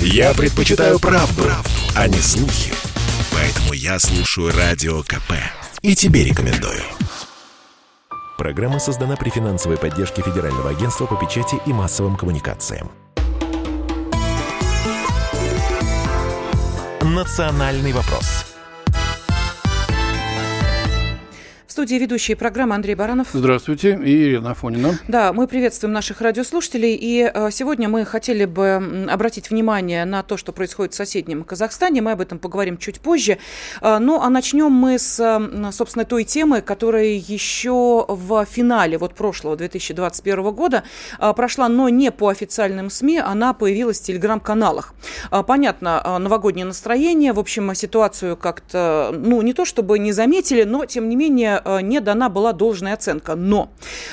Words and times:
Я 0.00 0.34
предпочитаю 0.34 0.98
правду, 0.98 1.42
правду, 1.42 1.70
а 1.94 2.08
не 2.08 2.18
слухи. 2.18 2.72
Поэтому 3.32 3.72
я 3.72 3.98
слушаю 3.98 4.52
Радио 4.56 5.02
КП. 5.02 5.32
И 5.82 5.94
тебе 5.94 6.24
рекомендую. 6.24 6.82
Программа 8.38 8.78
создана 8.78 9.16
при 9.16 9.30
финансовой 9.30 9.78
поддержке 9.78 10.22
Федерального 10.22 10.70
агентства 10.70 11.06
по 11.06 11.16
печати 11.16 11.56
и 11.66 11.72
массовым 11.72 12.16
коммуникациям. 12.16 12.90
«Национальный 17.02 17.92
вопрос» 17.92 18.45
студии 21.76 21.96
ведущие 21.96 22.38
программы 22.38 22.74
Андрей 22.74 22.94
Баранов. 22.94 23.28
Здравствуйте, 23.34 24.00
и 24.02 24.28
Ирина 24.28 24.52
Афонина. 24.52 24.98
Да, 25.08 25.34
мы 25.34 25.46
приветствуем 25.46 25.92
наших 25.92 26.22
радиослушателей, 26.22 26.94
и 26.98 27.30
э, 27.30 27.50
сегодня 27.50 27.86
мы 27.90 28.06
хотели 28.06 28.46
бы 28.46 29.06
обратить 29.10 29.50
внимание 29.50 30.06
на 30.06 30.22
то, 30.22 30.38
что 30.38 30.52
происходит 30.52 30.94
в 30.94 30.96
соседнем 30.96 31.44
Казахстане. 31.44 32.00
Мы 32.00 32.12
об 32.12 32.22
этом 32.22 32.38
поговорим 32.38 32.78
чуть 32.78 33.00
позже. 33.00 33.36
Э, 33.82 33.98
ну, 33.98 34.22
а 34.22 34.30
начнем 34.30 34.72
мы 34.72 34.98
с, 34.98 35.16
собственно, 35.70 36.06
той 36.06 36.24
темы, 36.24 36.62
которая 36.62 37.08
еще 37.08 38.06
в 38.08 38.46
финале 38.46 38.96
вот 38.96 39.14
прошлого 39.14 39.54
2021 39.54 40.52
года 40.52 40.82
э, 41.20 41.30
прошла, 41.34 41.68
но 41.68 41.90
не 41.90 42.10
по 42.10 42.28
официальным 42.28 42.88
СМИ, 42.88 43.18
она 43.18 43.52
появилась 43.52 44.00
в 44.00 44.02
телеграм-каналах. 44.02 44.94
Понятно, 45.46 46.16
новогоднее 46.20 46.64
настроение, 46.64 47.34
в 47.34 47.38
общем, 47.38 47.74
ситуацию 47.74 48.34
как-то, 48.34 49.14
ну, 49.14 49.42
не 49.42 49.52
то 49.52 49.66
чтобы 49.66 49.98
не 49.98 50.12
заметили, 50.12 50.62
но, 50.62 50.86
тем 50.86 51.10
не 51.10 51.16
менее, 51.16 51.60
не 51.82 52.00
дана 52.00 52.28
была 52.28 52.52
должная 52.52 52.94
оценка. 52.94 53.34
Но 53.34 53.70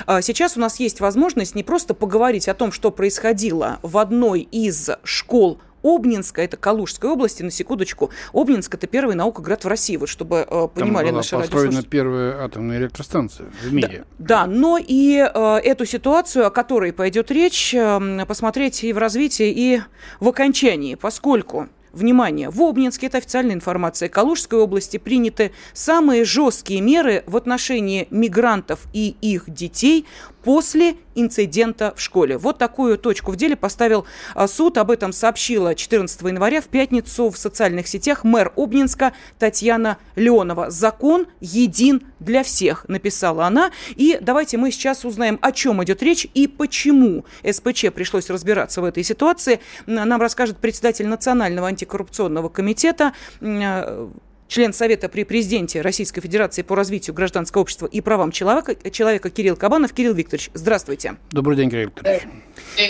э, 0.08 0.22
сейчас 0.22 0.58
у 0.58 0.60
нас 0.60 0.80
есть 0.80 1.00
возможность 1.00 1.56
не 1.56 1.64
просто 1.64 1.94
поговорить 1.94 2.48
о 2.48 2.54
том, 2.54 2.72
что 2.72 2.92
происходило 2.92 3.80
в 3.82 3.98
одной 3.98 4.42
из 4.42 4.90
школ 5.04 5.60
Обнинска, 5.84 6.42
это 6.42 6.58
Калужской 6.58 7.10
области, 7.10 7.44
на 7.44 7.52
секундочку. 7.52 8.10
Обнинск– 8.32 8.74
это 8.76 8.88
первый 8.88 9.16
наукоград 9.16 9.66
в 9.66 9.68
России, 9.68 9.98
вот 9.98 10.08
чтобы 10.08 10.48
э, 10.50 10.68
понимали 10.74 11.08
Там 11.08 11.14
была 11.14 11.18
наши 11.18 11.36
построена 11.36 11.84
первая 11.84 12.44
атомная 12.44 12.78
электростанция 12.80 13.48
в 13.62 13.74
мире. 13.74 14.06
Да, 14.18 14.46
да 14.46 14.48
но 14.48 14.80
и 14.80 15.18
э, 15.18 15.58
эту 15.64 15.86
ситуацию, 15.86 16.48
о 16.48 16.52
которой 16.52 16.94
пойдет 16.94 17.32
речь, 17.32 17.74
э, 17.74 18.26
посмотреть 18.26 18.84
и 18.84 18.94
в 18.94 18.98
развитии, 18.98 19.52
и 19.52 19.82
в 20.22 20.30
окончании, 20.30 20.96
поскольку 20.96 21.68
Внимание! 21.94 22.50
В 22.50 22.60
Обнинске, 22.64 23.06
это 23.06 23.20
официальная 23.20 23.54
информация, 23.54 24.10
Калужской 24.10 24.58
области 24.58 24.98
приняты 24.98 25.52
самые 25.74 26.26
жесткие 26.26 26.82
меры 26.82 27.24
в 27.28 27.38
отношении 27.38 28.08
мигрантов 28.10 28.88
и 28.94 29.16
их 29.22 29.48
детей 29.48 30.08
после 30.44 30.96
инцидента 31.16 31.94
в 31.96 32.02
школе. 32.02 32.38
Вот 32.38 32.58
такую 32.58 32.98
точку 32.98 33.32
в 33.32 33.36
деле 33.36 33.56
поставил 33.56 34.06
а, 34.36 34.48
суд. 34.48 34.78
Об 34.78 34.92
этом 34.92 35.14
сообщила 35.14 35.76
14 35.76 36.22
января 36.22 36.62
в 36.62 36.66
пятницу 36.66 37.30
в 37.30 37.38
социальных 37.38 37.88
сетях 37.88 38.24
мэр 38.24 38.52
Обнинска 38.56 39.14
Татьяна 39.40 39.98
Леонова. 40.16 40.70
Закон 40.70 41.28
един 41.40 42.04
для 42.20 42.44
всех, 42.44 42.86
написала 42.88 43.46
она. 43.46 43.72
И 43.96 44.18
давайте 44.22 44.58
мы 44.58 44.72
сейчас 44.72 45.06
узнаем, 45.06 45.40
о 45.42 45.52
чем 45.52 45.84
идет 45.84 46.02
речь 46.02 46.28
и 46.34 46.48
почему 46.48 47.26
СПЧ 47.50 47.92
пришлось 47.94 48.30
разбираться 48.30 48.82
в 48.82 48.86
этой 48.86 49.04
ситуации. 49.04 49.60
Нам 49.86 50.20
расскажет 50.22 50.58
председатель 50.58 51.08
Национального 51.08 51.68
антикоррупционного 51.68 52.50
комитета 52.50 53.14
а, 53.42 54.10
член 54.54 54.72
Совета 54.72 55.10
при 55.10 55.24
президенте 55.24 55.82
Российской 55.82 56.22
Федерации 56.22 56.62
по 56.62 56.76
развитию 56.76 57.16
гражданского 57.16 57.64
общества 57.64 57.88
и 57.88 58.02
правам 58.02 58.32
человека, 58.32 58.92
человека 58.92 59.32
Кирилл 59.32 59.56
Кабанов. 59.56 59.94
Кирилл 59.94 60.14
Викторович, 60.14 60.52
здравствуйте. 60.54 61.16
Добрый 61.32 61.58
день, 61.58 61.72
Кирилл 61.72 61.88
Викторович. 61.88 62.22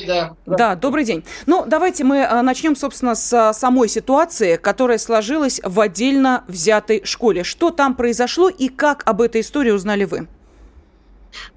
Да, 0.05 0.35
да, 0.45 0.75
добрый 0.75 1.05
день. 1.05 1.23
Ну, 1.45 1.63
давайте 1.65 2.03
мы 2.03 2.25
а, 2.25 2.41
начнем, 2.41 2.75
собственно, 2.75 3.15
с 3.15 3.31
а, 3.31 3.53
самой 3.53 3.87
ситуации, 3.87 4.57
которая 4.57 4.97
сложилась 4.97 5.61
в 5.63 5.79
отдельно 5.79 6.43
взятой 6.49 7.01
школе. 7.05 7.45
Что 7.45 7.71
там 7.71 7.95
произошло 7.95 8.49
и 8.49 8.67
как 8.67 9.03
об 9.05 9.21
этой 9.21 9.39
истории 9.39 9.71
узнали 9.71 10.03
вы? 10.03 10.27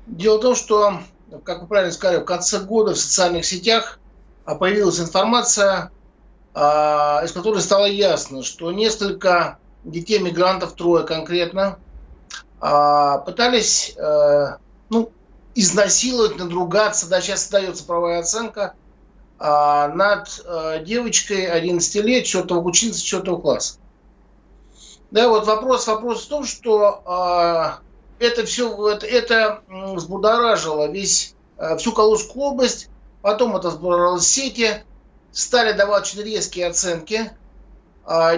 Дело 0.06 0.38
в 0.38 0.40
том, 0.40 0.54
что, 0.54 1.00
как 1.42 1.62
вы 1.62 1.66
правильно 1.66 1.92
сказали, 1.92 2.20
в 2.20 2.24
конце 2.24 2.60
года 2.60 2.94
в 2.94 2.98
социальных 2.98 3.44
сетях 3.44 3.98
а, 4.44 4.54
появилась 4.54 5.00
информация, 5.00 5.90
из 6.54 7.32
которой 7.32 7.60
стало 7.60 7.84
ясно, 7.84 8.42
что 8.42 8.72
несколько 8.72 9.58
детей 9.86 10.18
мигрантов, 10.18 10.72
трое 10.72 11.04
конкретно, 11.04 11.78
а, 12.60 13.18
пытались 13.18 13.94
э, 13.96 14.56
ну, 14.90 15.10
изнасиловать, 15.54 16.36
надругаться, 16.36 17.08
да, 17.08 17.20
сейчас 17.20 17.48
дается 17.48 17.84
правая 17.84 18.20
оценка, 18.20 18.74
а, 19.38 19.88
над 19.88 20.42
э, 20.44 20.82
девочкой 20.84 21.46
11 21.46 21.94
лет, 21.96 22.24
четвертого 22.24 22.60
ученицы 22.60 23.02
четвертого 23.02 23.40
класса. 23.40 23.78
Да, 25.10 25.28
вот 25.28 25.46
вопрос, 25.46 25.86
вопрос 25.86 26.24
в 26.24 26.28
том, 26.28 26.44
что 26.44 27.02
а, 27.04 27.78
это 28.18 28.44
все, 28.44 28.88
это, 28.88 29.06
это 29.06 29.62
взбудоражило 29.68 30.90
весь, 30.90 31.34
э, 31.58 31.76
всю 31.76 31.92
Калужскую 31.92 32.46
область, 32.46 32.88
потом 33.22 33.54
это 33.54 33.68
взбудоражило 33.68 34.20
сети, 34.20 34.84
стали 35.32 35.72
давать 35.72 36.04
очень 36.04 36.22
резкие 36.22 36.66
оценки– 36.66 37.30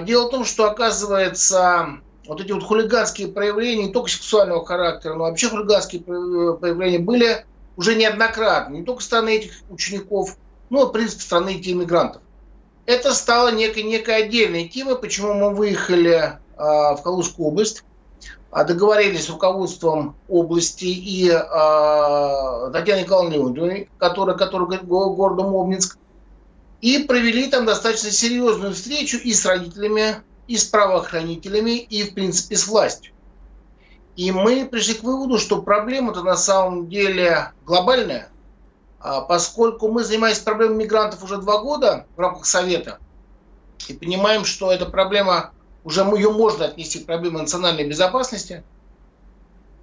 дело 0.05 0.29
в 0.29 0.31
том, 0.31 0.45
что, 0.45 0.71
оказывается, 0.71 2.01
вот 2.27 2.41
эти 2.41 2.53
вот 2.53 2.63
хулиганские 2.63 3.29
проявления, 3.29 3.87
не 3.87 3.93
только 3.93 4.11
сексуального 4.11 4.65
характера, 4.65 5.15
но 5.15 5.25
вообще 5.25 5.49
хулиганские 5.49 6.03
проявления 6.03 6.99
были 6.99 7.45
уже 7.77 7.95
неоднократно, 7.95 8.75
не 8.75 8.83
только 8.83 9.01
со 9.01 9.09
стороны 9.09 9.37
этих 9.37 9.53
учеников, 9.71 10.37
но 10.69 10.83
и, 10.83 10.87
в 10.87 10.91
принципе, 10.91 11.21
со 11.21 11.27
стороны 11.27 11.51
этих 11.51 11.73
иммигрантов. 11.73 12.23
Это 12.87 13.15
стало 13.15 13.53
некой, 13.53 13.83
некой 13.83 14.25
отдельной 14.25 14.69
темой, 14.69 14.97
почему 14.97 15.35
мы 15.35 15.55
выехали 15.55 16.13
э, 16.13 16.39
в 16.57 17.01
Калужскую 17.03 17.49
область, 17.49 17.85
а 18.51 18.65
договорились 18.65 19.27
с 19.27 19.31
руководством 19.31 20.17
области 20.29 20.87
и 20.87 21.29
э, 21.29 22.71
Татьяной 22.73 23.03
Николаевной 23.03 23.37
Леонидовной, 23.37 23.91
которая, 23.99 24.37
которая 24.37 24.81
городом 24.81 25.55
Обнинск, 25.55 25.99
и 26.81 26.99
провели 26.99 27.49
там 27.49 27.67
достаточно 27.67 28.11
серьезную 28.11 28.73
встречу 28.73 29.17
и 29.17 29.33
с 29.33 29.45
родителями, 29.45 30.23
и 30.47 30.57
с 30.57 30.65
правоохранителями, 30.65 31.79
и, 31.79 32.05
в 32.05 32.15
принципе, 32.15 32.57
с 32.57 32.67
властью. 32.67 33.13
И 34.17 34.33
мы 34.33 34.67
пришли 34.67 34.95
к 34.95 35.03
выводу, 35.03 35.39
что 35.39 35.63
проблема-то 35.63 36.23
на 36.23 36.37
самом 36.37 36.89
деле 36.89 37.53
глобальная, 37.65 38.31
а 39.01 39.21
поскольку 39.21 39.89
мы 39.89 40.03
занимаемся 40.03 40.43
проблемой 40.43 40.77
мигрантов 40.77 41.23
уже 41.23 41.39
два 41.39 41.59
года 41.59 42.07
в 42.17 42.21
рамках 42.21 42.47
Совета, 42.47 42.99
и 43.87 43.93
понимаем, 43.95 44.45
что 44.45 44.73
эта 44.73 44.87
проблема, 44.87 45.53
уже 45.85 46.03
ее 46.03 46.31
можно 46.31 46.67
отнести 46.67 47.01
к 47.01 47.07
проблеме 47.07 47.39
национальной 47.39 47.89
безопасности. 47.89 48.65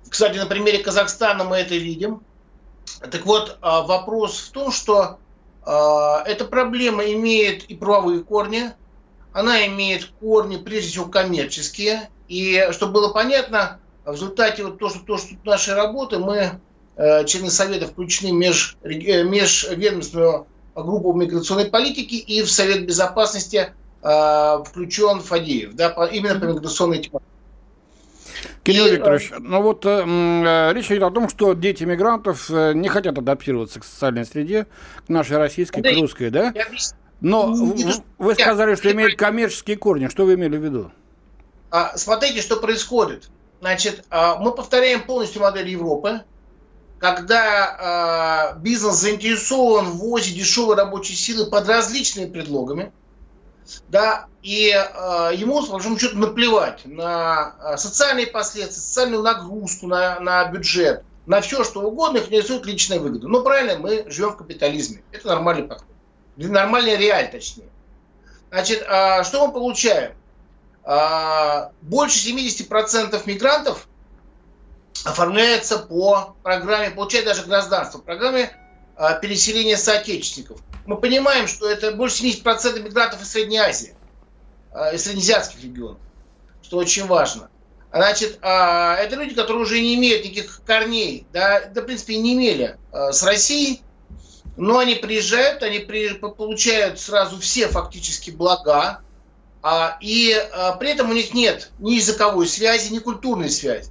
Кстати, 0.09 0.37
на 0.37 0.45
примере 0.45 0.79
Казахстана 0.79 1.43
мы 1.43 1.57
это 1.57 1.75
видим. 1.75 2.21
Так 2.99 3.25
вот, 3.25 3.57
а, 3.61 3.81
вопрос 3.81 4.37
в 4.37 4.51
том, 4.51 4.71
что 4.71 5.17
эта 5.65 6.45
проблема 6.45 7.03
имеет 7.05 7.63
и 7.65 7.75
правовые 7.75 8.23
корни, 8.23 8.71
она 9.33 9.65
имеет 9.67 10.05
корни, 10.19 10.57
прежде 10.57 10.91
всего, 10.91 11.05
коммерческие. 11.05 12.09
И 12.27 12.69
чтобы 12.71 12.93
было 12.93 13.11
понятно, 13.11 13.79
в 14.05 14.13
результате 14.13 14.63
вот 14.63 14.79
то, 14.79 14.89
что, 14.89 14.99
то, 14.99 15.17
что 15.17 15.35
нашей 15.43 15.73
работы 15.73 16.19
мы, 16.19 16.59
э, 16.95 17.25
члены 17.25 17.49
Совета, 17.49 17.87
включены 17.87 18.31
в 18.31 18.35
меж, 18.35 18.77
э, 18.83 19.23
межведомственную 19.23 20.47
группу 20.75 21.13
миграционной 21.13 21.65
политики 21.65 22.15
и 22.15 22.43
в 22.43 22.51
Совет 22.51 22.85
Безопасности 22.85 23.73
э, 24.01 24.63
включен 24.65 25.19
Фадеев, 25.19 25.73
да, 25.73 25.89
именно 26.11 26.39
по 26.39 26.45
миграционной 26.45 26.99
тематике. 26.99 27.34
Кирилл 28.65 28.87
Викторович, 28.87 29.31
ну 29.39 29.61
вот 29.61 29.85
э, 29.85 29.89
э, 29.89 30.73
речь 30.73 30.87
идет 30.87 31.03
о 31.03 31.11
том, 31.11 31.29
что 31.29 31.53
дети 31.53 31.83
мигрантов 31.83 32.49
э, 32.49 32.73
не 32.73 32.89
хотят 32.89 33.15
адаптироваться 33.15 33.79
к 33.79 33.83
социальной 33.83 34.25
среде, 34.25 34.65
к 35.05 35.09
нашей 35.09 35.37
российской, 35.37 35.83
к 35.83 35.99
русской, 36.01 36.31
да? 36.31 36.51
Но 37.21 37.53
вы 38.17 38.33
сказали, 38.33 38.73
что 38.75 38.91
имеет 38.91 39.17
коммерческие 39.17 39.77
корни. 39.77 40.07
Что 40.07 40.25
вы 40.25 40.33
имели 40.33 40.57
в 40.57 40.63
виду? 40.63 40.91
А, 41.69 41.95
смотрите, 41.95 42.41
что 42.41 42.57
происходит. 42.57 43.29
Значит, 43.61 44.03
а, 44.09 44.37
мы 44.37 44.51
повторяем 44.51 45.05
полностью 45.05 45.41
модель 45.41 45.69
Европы, 45.69 46.21
когда 46.97 47.77
а, 47.79 48.53
бизнес 48.57 48.95
заинтересован 48.95 49.85
в 49.85 49.97
ввозе 49.97 50.33
дешевой 50.33 50.75
рабочей 50.75 51.13
силы 51.13 51.49
под 51.49 51.69
различными 51.69 52.31
предлогами– 52.31 52.91
да, 53.87 54.27
и 54.41 54.69
э, 54.69 55.31
ему, 55.35 55.65
по 55.65 55.73
большому 55.73 55.97
счету, 55.97 56.17
наплевать 56.17 56.85
на 56.85 57.55
э, 57.59 57.77
социальные 57.77 58.27
последствия, 58.27 58.81
социальную 58.81 59.23
нагрузку 59.23 59.87
на, 59.87 60.19
на 60.19 60.45
бюджет, 60.45 61.03
на 61.25 61.41
все, 61.41 61.63
что 61.63 61.81
угодно, 61.81 62.17
их 62.17 62.27
интересует 62.27 62.65
личная 62.65 62.99
выгода. 62.99 63.27
Ну, 63.27 63.43
правильно, 63.43 63.77
мы 63.77 64.05
живем 64.07 64.31
в 64.31 64.37
капитализме. 64.37 65.03
Это 65.11 65.27
нормальный 65.27 65.63
подход. 65.63 65.87
Нормальная 66.37 66.97
реаль, 66.97 67.31
точнее. 67.31 67.69
Значит, 68.49 68.85
э, 68.87 69.23
что 69.23 69.47
мы 69.47 69.53
получаем? 69.53 70.13
Э, 70.83 71.69
больше 71.81 72.29
70% 72.29 73.21
мигрантов 73.25 73.87
оформляется 75.03 75.79
по 75.79 76.35
программе, 76.43 76.91
получает 76.91 77.25
даже 77.25 77.43
гражданство, 77.43 77.99
программе 77.99 78.55
э, 78.97 79.19
переселения 79.21 79.77
соотечественников. 79.77 80.59
Мы 80.85 80.97
понимаем, 80.97 81.47
что 81.47 81.69
это 81.69 81.91
больше 81.91 82.23
70% 82.23 82.79
мигрантов 82.81 83.21
из 83.21 83.31
Средней 83.31 83.57
Азии, 83.57 83.95
из 84.93 85.03
среднеазиатских 85.03 85.63
регионов, 85.63 85.99
что 86.61 86.77
очень 86.77 87.05
важно. 87.07 87.49
Значит, 87.91 88.39
это 88.41 89.09
люди, 89.11 89.33
которые 89.33 89.63
уже 89.63 89.79
не 89.79 89.95
имеют 89.95 90.25
никаких 90.25 90.61
корней, 90.65 91.25
да, 91.31 91.61
да 91.61 91.81
в 91.81 91.85
принципе, 91.85 92.17
не 92.17 92.33
имели 92.33 92.77
с 92.91 93.23
Россией, 93.23 93.81
но 94.57 94.79
они 94.79 94.95
приезжают, 94.95 95.63
они 95.63 95.79
получают 95.79 96.99
сразу 96.99 97.39
все 97.39 97.67
фактически 97.67 98.31
блага, 98.31 99.01
а, 99.67 99.97
и 99.99 100.31
а, 100.31 100.73
при 100.73 100.91
этом 100.91 101.09
у 101.09 101.13
них 101.13 101.33
нет 101.33 101.71
ни 101.79 101.93
языковой 101.93 102.47
связи, 102.47 102.93
ни 102.93 102.99
культурной 102.99 103.49
связи. 103.49 103.89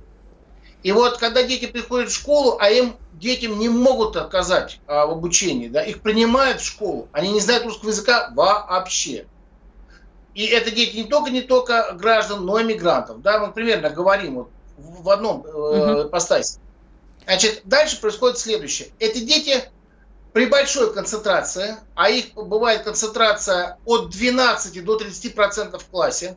И 0.85 0.93
вот 0.93 1.17
когда 1.17 1.43
дети 1.43 1.67
приходят 1.67 2.11
в 2.11 2.15
школу, 2.15 2.59
а 2.61 2.69
им 2.69 2.97
детям 3.15 3.59
не 3.59 3.71
могут 3.71 4.17
отказать 4.17 4.81
а, 4.87 5.07
в 5.07 5.13
обучении, 5.13 5.69
да, 5.69 5.83
их 5.83 6.03
принимают 6.03 6.61
в 6.61 6.65
школу, 6.65 7.09
они 7.11 7.33
не 7.33 7.41
знают 7.41 7.65
русского 7.65 7.89
языка 7.89 8.31
вообще. 8.35 9.27
И 10.35 10.45
это 10.45 10.71
дети 10.71 10.97
не 10.97 11.05
только 11.05 11.31
не 11.31 11.41
только 11.41 11.97
граждан, 11.99 12.45
но 12.45 12.59
и 12.59 12.65
мигрантов. 12.65 13.23
Да, 13.23 13.39
мы 13.39 13.51
примерно 13.51 13.89
говорим 13.89 14.35
вот 14.35 14.51
в 14.77 15.09
одном 15.09 15.47
э, 15.47 16.05
постасе. 16.11 16.59
Значит, 17.25 17.63
дальше 17.65 17.99
происходит 17.99 18.37
следующее. 18.37 18.89
Эти 18.99 19.21
дети 19.21 19.65
при 20.35 20.45
большой 20.45 20.93
концентрации, 20.93 21.77
а 21.95 22.11
их 22.11 22.35
бывает 22.35 22.83
концентрация 22.83 23.79
от 23.87 24.11
12 24.11 24.85
до 24.85 24.99
30% 24.99 25.79
в 25.79 25.87
классе, 25.87 26.37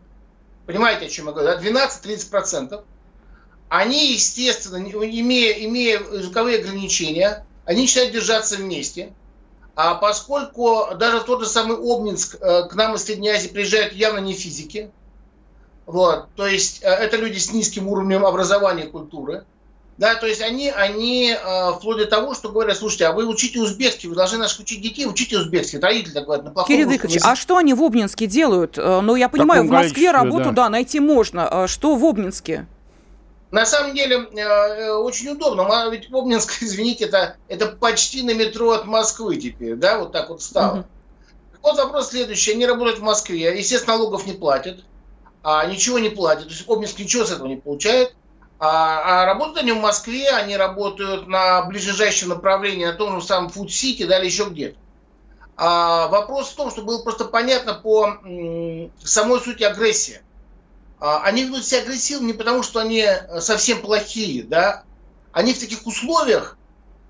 понимаете, 0.65 1.07
о 1.07 1.09
чем 1.09 1.25
я 1.25 1.33
говорю, 1.33 1.59
да? 1.59 1.61
12-30%, 1.61 2.81
они, 3.69 4.13
естественно, 4.13 4.77
имея, 4.77 5.53
имея 5.65 5.99
языковые 5.99 6.59
ограничения, 6.59 7.45
они 7.65 7.81
начинают 7.81 8.13
держаться 8.13 8.55
вместе. 8.57 9.13
А 9.75 9.95
поскольку 9.95 10.95
даже 10.95 11.19
в 11.19 11.25
тот 11.25 11.41
же 11.41 11.47
самый 11.47 11.77
Обнинск 11.77 12.37
э, 12.41 12.63
к 12.63 12.73
нам 12.75 12.95
из 12.95 13.03
Средней 13.03 13.29
Азии 13.29 13.49
приезжают 13.49 13.93
явно 13.93 14.19
не 14.19 14.33
физики, 14.33 14.89
вот, 15.85 16.27
то 16.35 16.47
есть 16.47 16.81
э, 16.81 16.87
это 16.87 17.17
люди 17.17 17.37
с 17.37 17.51
низким 17.53 17.87
уровнем 17.87 18.25
образования 18.25 18.85
и 18.85 18.89
культуры– 18.89 19.45
да, 19.97 20.13
то 20.13 20.27
есть 20.27 20.41
они, 20.41 20.69
они 20.69 21.31
э, 21.31 21.71
вплоть 21.73 21.97
до 21.97 22.05
того, 22.05 22.35
что 22.35 22.49
говорят, 22.49 22.77
слушайте, 22.77 23.07
а 23.07 23.13
вы 23.13 23.25
учите 23.25 23.59
узбекский, 23.59 24.07
вы 24.07 24.15
должны 24.15 24.37
наших 24.37 24.59
учить 24.59 24.79
детей, 24.79 25.07
учите 25.07 25.39
узбекский. 25.39 25.79
Родители 25.79 26.13
так 26.13 26.25
говорят, 26.25 26.45
на 26.45 26.51
плохом 26.51 26.67
Кирилл 26.67 26.89
Викторович, 26.89 27.19
а 27.23 27.35
что 27.35 27.57
они 27.57 27.73
в 27.73 27.81
Обнинске 27.81 28.27
делают? 28.27 28.77
Ну, 28.77 29.15
я 29.15 29.27
понимаю, 29.27 29.63
в 29.63 29.71
Москве 29.71 30.11
работу, 30.11 30.45
да. 30.45 30.51
да, 30.51 30.69
найти 30.69 30.99
можно. 30.99 31.47
А 31.47 31.67
что 31.67 31.95
в 31.95 32.05
Обнинске? 32.05 32.67
На 33.51 33.65
самом 33.65 33.95
деле 33.95 34.27
э, 34.33 34.39
э 34.39 34.91
очень 34.91 35.29
удобно. 35.29 35.89
Ведь 35.89 36.11
Обнинск, 36.11 36.57
извините, 36.61 37.05
это, 37.05 37.37
это 37.47 37.67
почти 37.67 38.23
на 38.23 38.33
метро 38.33 38.71
от 38.71 38.85
Москвы 38.85 39.37
теперь, 39.37 39.75
да, 39.75 39.99
вот 39.99 40.11
так 40.11 40.29
вот 40.29 40.41
стало. 40.41 40.79
Угу. 40.79 40.85
Вот 41.63 41.77
вопрос 41.77 42.09
следующий. 42.09 42.53
Они 42.53 42.65
работают 42.65 42.99
в 42.99 43.03
Москве, 43.03 43.57
естественно, 43.57 43.97
налогов 43.97 44.25
не 44.25 44.33
платят, 44.33 44.83
а 45.43 45.65
ничего 45.65 45.99
не 45.99 46.09
платят. 46.09 46.45
То 46.45 46.53
есть 46.53 46.69
Обнинск 46.69 46.99
ничего 46.99 47.25
с 47.25 47.31
этого 47.31 47.47
не 47.47 47.57
получает. 47.57 48.15
А, 48.59 49.23
а 49.23 49.25
работают 49.25 49.59
они 49.59 49.71
в 49.71 49.81
Москве, 49.81 50.29
они 50.31 50.57
работают 50.57 51.27
на 51.27 51.61
ближайшем 51.63 52.29
направлении, 52.29 52.85
на 52.85 52.93
том 52.93 53.19
же 53.19 53.25
самом 53.25 53.49
Фуд-Сити, 53.49 54.03
да, 54.03 54.17
или 54.17 54.25
еще 54.25 54.45
где-то. 54.45 54.77
А 55.55 56.07
вопрос 56.07 56.49
в 56.49 56.55
том, 56.55 56.71
что 56.71 56.81
было 56.83 57.01
просто 57.01 57.25
понятно 57.25 57.73
по 57.73 58.05
м, 58.05 58.91
самой 59.03 59.39
сути 59.39 59.63
агрессии. 59.63 60.21
А, 60.99 61.23
они 61.23 61.43
ведут 61.43 61.65
себя 61.65 61.81
агрессивно 61.81 62.27
не 62.27 62.33
потому, 62.33 62.63
что 62.63 62.79
они 62.79 63.05
совсем 63.39 63.81
плохие, 63.81 64.43
да, 64.43 64.83
они 65.31 65.53
в 65.53 65.59
таких 65.59 65.85
условиях, 65.85 66.57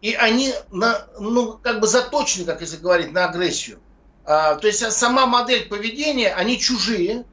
и 0.02 0.14
они 0.14 0.54
на, 0.72 1.08
ну, 1.20 1.58
как 1.62 1.80
бы 1.80 1.88
заточены, 1.88 2.46
как 2.46 2.62
если 2.62 2.78
говорить, 2.78 3.12
на 3.12 3.26
агрессию. 3.26 3.80
А, 4.26 4.56
то 4.56 4.68
есть 4.68 4.92
сама 4.92 5.26
модель 5.26 5.68
поведения, 5.70 6.34
они 6.34 6.60
чужие, 6.60 7.26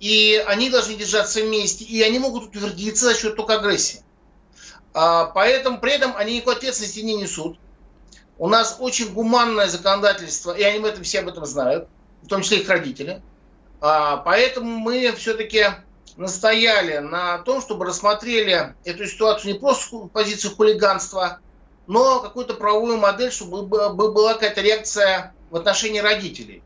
и 0.00 0.42
они 0.46 0.68
должны 0.70 0.94
держаться 0.94 1.40
вместе, 1.40 1.84
и 1.84 2.02
они 2.02 2.18
могут 2.18 2.44
утвердиться 2.44 3.06
за 3.06 3.14
счет 3.14 3.36
только 3.36 3.54
агрессии. 3.54 4.02
А, 4.92 5.26
поэтому 5.26 5.78
при 5.78 5.92
этом 5.92 6.16
они 6.16 6.36
никакой 6.36 6.56
ответственности 6.56 7.00
не 7.00 7.14
несут. 7.14 7.58
У 8.38 8.48
нас 8.48 8.76
очень 8.80 9.12
гуманное 9.12 9.68
законодательство, 9.68 10.52
и 10.52 10.62
они 10.62 10.80
в 10.80 10.84
этом 10.84 11.04
все 11.04 11.20
об 11.20 11.28
этом 11.28 11.46
знают, 11.46 11.88
в 12.22 12.28
том 12.28 12.42
числе 12.42 12.58
их 12.58 12.68
родители. 12.68 13.22
А, 13.88 14.16
поэтому 14.16 14.78
мы 14.78 15.12
все-таки 15.12 15.64
настояли 16.16 16.98
на 16.98 17.38
том, 17.38 17.60
чтобы 17.60 17.84
рассмотрели 17.84 18.74
эту 18.84 19.06
ситуацию 19.06 19.52
не 19.52 19.58
просто 19.60 19.84
с 19.84 20.08
позиции 20.08 20.48
хулиганства, 20.48 21.38
но 21.86 22.18
какую-то 22.18 22.54
правовую 22.54 22.96
модель, 22.96 23.30
чтобы 23.30 23.62
была 23.62 24.34
какая-то 24.34 24.60
реакция 24.60 25.34
в 25.50 25.56
отношении 25.56 26.00
родителей. 26.00 26.64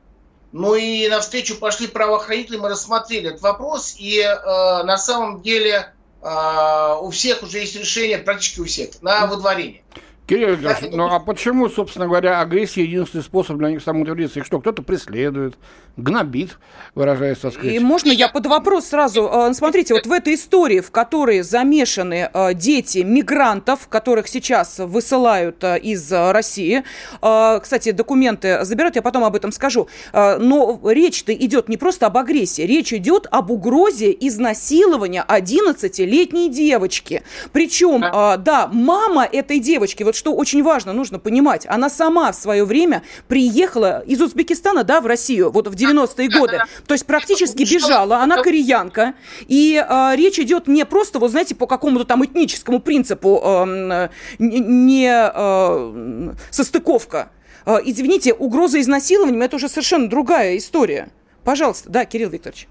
Ну 0.52 0.74
и 0.74 1.08
навстречу 1.08 1.56
пошли 1.56 1.88
правоохранители, 1.88 2.56
мы 2.56 2.70
рассмотрели 2.70 3.28
этот 3.28 3.42
вопрос, 3.42 3.96
и 3.98 4.20
э, 4.20 4.82
на 4.82 4.96
самом 4.96 5.42
деле 5.42 5.92
э, 6.22 6.96
у 7.02 7.10
всех 7.10 7.42
уже 7.42 7.58
есть 7.58 7.76
решение, 7.76 8.16
практически 8.16 8.60
у 8.60 8.64
всех, 8.64 9.02
на 9.02 9.26
выдворение. 9.26 9.82
Кирилл 10.30 10.54
Ильич, 10.54 10.76
ну 10.92 11.08
а 11.12 11.18
почему, 11.18 11.68
собственно 11.68 12.06
говоря, 12.06 12.40
агрессия 12.40 12.84
единственный 12.84 13.22
способ 13.22 13.56
для 13.56 13.70
них 13.70 13.82
самоутвердиться? 13.82 14.38
Их 14.38 14.46
что, 14.46 14.60
кто-то 14.60 14.80
преследует, 14.80 15.56
гнобит, 15.96 16.56
выражаясь 16.94 17.38
так 17.38 17.52
сказать? 17.52 17.74
И 17.74 17.80
можно 17.80 18.12
я 18.12 18.28
под 18.28 18.46
вопрос 18.46 18.86
сразу? 18.86 19.28
Э, 19.28 19.52
смотрите, 19.54 19.92
вот 19.92 20.06
в 20.06 20.12
этой 20.12 20.34
истории, 20.34 20.78
в 20.78 20.92
которой 20.92 21.42
замешаны 21.42 22.30
э, 22.32 22.54
дети 22.54 22.98
мигрантов, 22.98 23.88
которых 23.88 24.28
сейчас 24.28 24.78
высылают 24.78 25.64
э, 25.64 25.80
из 25.80 26.12
России, 26.12 26.84
кстати, 27.20 27.90
документы 27.90 28.64
забирают, 28.64 28.94
я 28.94 29.02
потом 29.02 29.24
об 29.24 29.34
этом 29.34 29.50
скажу, 29.52 29.88
но 30.12 30.80
речь-то 30.84 31.34
идет 31.34 31.68
не 31.68 31.76
просто 31.76 32.06
об 32.06 32.16
агрессии, 32.16 32.62
речь 32.62 32.92
идет 32.92 33.26
об 33.30 33.50
угрозе 33.50 34.16
изнасилования 34.18 35.24
11-летней 35.26 36.50
девочки. 36.50 37.22
Причем, 37.52 38.00
да, 38.00 38.68
мама 38.72 39.24
этой 39.24 39.58
девочки, 39.58 40.02
вот 40.02 40.14
что 40.20 40.34
очень 40.34 40.62
важно, 40.62 40.92
нужно 40.92 41.18
понимать, 41.18 41.66
она 41.66 41.88
сама 41.88 42.30
в 42.30 42.36
свое 42.36 42.64
время 42.66 43.02
приехала 43.26 44.00
из 44.06 44.20
Узбекистана, 44.20 44.84
да, 44.84 45.00
в 45.00 45.06
Россию, 45.06 45.50
вот 45.50 45.66
в 45.66 45.72
90-е 45.72 46.28
годы. 46.28 46.60
То 46.86 46.92
есть 46.92 47.06
практически 47.06 47.62
бежала, 47.62 48.18
она 48.18 48.42
кореянка. 48.42 49.14
И 49.48 49.82
э, 49.82 50.12
речь 50.16 50.38
идет 50.38 50.68
не 50.68 50.84
просто, 50.84 51.18
вот 51.18 51.30
знаете, 51.30 51.54
по 51.54 51.66
какому-то 51.66 52.04
там 52.04 52.22
этническому 52.22 52.80
принципу, 52.80 53.42
э, 53.42 54.08
не 54.38 55.10
э, 55.10 56.34
состыковка. 56.50 57.30
Э, 57.64 57.78
извините, 57.82 58.34
угроза 58.34 58.78
изнасилованием– 58.78 59.40
это 59.42 59.56
уже 59.56 59.70
совершенно 59.70 60.06
другая 60.06 60.58
история. 60.58 61.08
Пожалуйста, 61.44 61.88
да, 61.88 62.04
Кирилл 62.04 62.28
Викторович. 62.28 62.68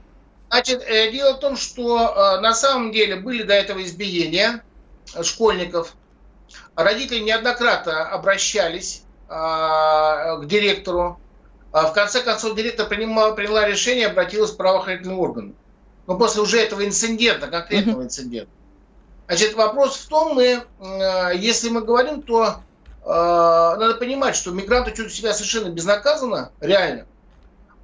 Значит, 0.52 0.84
э, 0.86 1.12
дело 1.12 1.38
в 1.38 1.40
том, 1.40 1.58
что 1.58 1.98
э, 1.98 2.42
на 2.42 2.54
самом 2.54 2.92
деле 2.92 3.16
были 3.16 3.42
до 3.42 3.56
этого 3.56 3.84
избиения 3.84 4.64
школьников, 5.24 5.96
Родители 6.76 7.20
неоднократно 7.20 8.08
обращались 8.08 9.04
а, 9.28 10.38
к 10.38 10.48
директору. 10.48 11.20
А 11.72 11.88
в 11.88 11.94
конце 11.94 12.22
концов, 12.22 12.56
директор 12.56 12.88
принимала, 12.88 13.34
приняла 13.34 13.68
решение, 13.68 14.08
обратилась 14.08 14.52
в 14.52 14.58
правоохранительные 14.58 15.18
органы. 15.18 15.54
Но 16.08 16.18
после 16.18 16.42
уже 16.42 16.60
этого 16.60 16.84
инцидента, 16.86 17.48
конкретного 17.48 18.02
mm-hmm. 18.02 18.06
инцидента. 18.06 18.52
Значит, 19.28 19.54
вопрос 19.54 19.98
в 19.98 20.08
том, 20.08 20.34
мы, 20.34 20.64
если 21.36 21.70
мы 21.70 21.82
говорим, 21.82 22.24
то 22.24 22.56
надо 23.06 23.94
понимать, 23.94 24.36
что 24.36 24.50
мигранты 24.50 24.90
чувствуют 24.90 25.14
себя 25.14 25.34
совершенно 25.34 25.70
безнаказанно, 25.70 26.52
реально, 26.60 27.06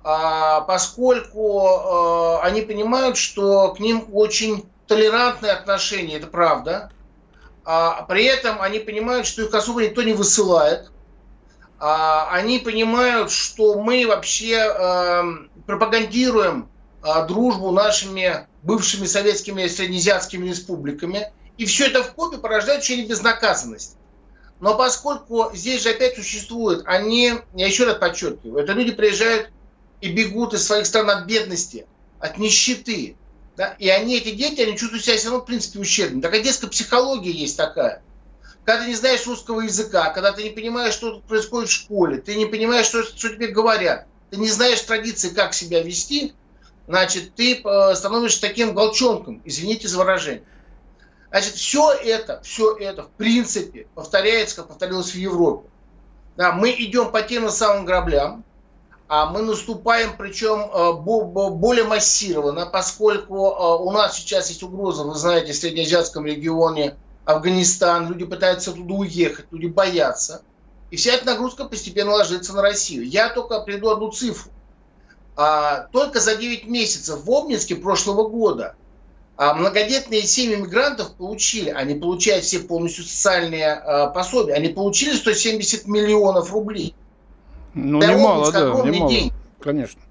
а, 0.03 0.61
поскольку 0.61 2.39
они 2.41 2.61
понимают, 2.61 3.17
что 3.17 3.73
к 3.73 3.79
ним 3.79 4.07
очень 4.11 4.67
толерантное 4.87 5.53
отношение, 5.53 6.17
это 6.17 6.27
правда, 6.27 6.91
а 7.65 8.03
при 8.03 8.25
этом 8.25 8.61
они 8.61 8.79
понимают, 8.79 9.25
что 9.25 9.41
их 9.41 9.53
особо 9.53 9.83
никто 9.83 10.03
не 10.03 10.13
высылает. 10.13 10.91
А, 11.79 12.29
они 12.31 12.59
понимают, 12.59 13.31
что 13.31 13.81
мы 13.81 14.05
вообще 14.07 14.55
э, 14.55 15.23
пропагандируем 15.65 16.69
э, 17.03 17.27
дружбу 17.27 17.71
нашими 17.71 18.47
бывшими 18.61 19.05
советскими 19.05 19.67
среднеазиатскими 19.67 20.47
республиками. 20.47 21.31
И 21.57 21.65
все 21.65 21.87
это 21.87 22.03
в 22.03 22.13
купе 22.13 22.37
порождает 22.37 22.79
ощущение 22.79 23.07
безнаказанности. 23.07 23.97
Но 24.59 24.75
поскольку 24.75 25.51
здесь 25.53 25.83
же 25.83 25.89
опять 25.89 26.15
существует, 26.15 26.83
они, 26.85 27.33
я 27.55 27.67
еще 27.67 27.85
раз 27.85 27.97
подчеркиваю, 27.97 28.63
это 28.63 28.73
люди 28.73 28.91
приезжают 28.91 29.49
и 30.01 30.11
бегут 30.11 30.53
из 30.53 30.65
своих 30.65 30.85
стран 30.85 31.09
от 31.09 31.25
бедности, 31.25 31.87
от 32.19 32.37
нищеты, 32.37 33.17
да? 33.57 33.75
И 33.79 33.89
они, 33.89 34.17
эти 34.17 34.31
дети, 34.31 34.61
они 34.61 34.77
чувствуют 34.77 35.03
себя 35.03 35.17
все 35.17 35.29
равно, 35.29 35.43
в 35.43 35.45
принципе, 35.45 35.79
ущербными. 35.79 36.21
Такая 36.21 36.41
детская 36.41 36.67
психология 36.67 37.31
есть 37.31 37.57
такая. 37.57 38.01
Когда 38.65 38.81
ты 38.81 38.89
не 38.89 38.95
знаешь 38.95 39.25
русского 39.27 39.61
языка, 39.61 40.09
когда 40.09 40.31
ты 40.31 40.43
не 40.43 40.49
понимаешь, 40.49 40.93
что 40.93 41.19
происходит 41.19 41.69
в 41.69 41.73
школе, 41.73 42.17
ты 42.17 42.35
не 42.35 42.45
понимаешь, 42.45 42.87
что, 42.87 43.03
что 43.03 43.29
тебе 43.29 43.47
говорят, 43.47 44.07
ты 44.31 44.37
не 44.37 44.49
знаешь 44.49 44.81
традиции, 44.81 45.29
как 45.29 45.53
себя 45.53 45.83
вести, 45.83 46.33
значит, 46.87 47.35
ты 47.35 47.61
э, 47.61 47.95
становишься 47.95 48.41
таким 48.41 48.73
волчонком, 48.73 49.41
извините 49.45 49.87
за 49.87 49.99
выражение. 49.99 50.43
Значит, 51.29 51.53
все 51.55 51.91
это, 51.91 52.41
все 52.43 52.75
это, 52.75 53.03
в 53.03 53.09
принципе, 53.11 53.87
повторяется, 53.93 54.55
как 54.57 54.69
повторилось 54.69 55.11
в 55.11 55.17
Европе. 55.17 55.69
Да, 56.35 56.51
мы 56.51 56.71
идем 56.71 57.11
по 57.11 57.21
тем 57.21 57.43
же 57.43 57.51
самым 57.51 57.85
граблям, 57.85 58.43
мы 59.07 59.41
наступаем, 59.43 60.15
причем 60.17 60.61
э, 60.61 60.93
более 61.51 61.83
массированно, 61.83 62.65
поскольку 62.65 63.35
э, 63.35 63.83
у 63.83 63.91
нас 63.91 64.17
сейчас 64.17 64.49
есть 64.49 64.63
угроза, 64.63 65.03
вы 65.03 65.13
знаете, 65.13 65.53
в 65.53 65.55
среднеазиатском 65.55 66.25
регионе 66.25 66.95
Афганистан, 67.25 68.07
люди 68.09 68.25
пытаются 68.25 68.71
туда 68.71 68.95
уехать, 68.95 69.45
люди 69.51 69.67
боятся. 69.67 70.41
И 70.89 70.95
вся 70.95 71.13
эта 71.13 71.25
нагрузка 71.25 71.65
постепенно 71.65 72.11
ложится 72.11 72.53
на 72.53 72.61
Россию. 72.61 73.07
Я 73.07 73.29
только 73.29 73.61
приду 73.61 73.89
одну 73.89 74.11
цифру. 74.11 74.51
А, 75.35 75.87
только 75.91 76.19
за 76.19 76.35
9 76.35 76.65
месяцев 76.65 77.23
в 77.23 77.31
Обнинске 77.31 77.75
прошлого 77.75 78.27
года 78.27 78.75
а 79.37 79.53
многодетные 79.53 80.21
семьи 80.21 80.55
мигрантов 80.55 81.15
получили, 81.15 81.69
они 81.69 81.95
получают 81.95 82.45
все 82.45 82.59
полностью 82.59 83.03
социальные 83.03 83.73
а, 83.73 84.07
пособия, 84.07 84.53
они 84.53 84.69
получили 84.69 85.13
170 85.15 85.87
миллионов 85.87 86.53
рублей. 86.53 86.95
Ну, 87.75 87.99
Для 87.99 88.13
немало, 88.13 88.51
да, 88.51 88.61
немало. 88.89 89.11
День. 89.11 89.33
Конечно. 89.59 90.01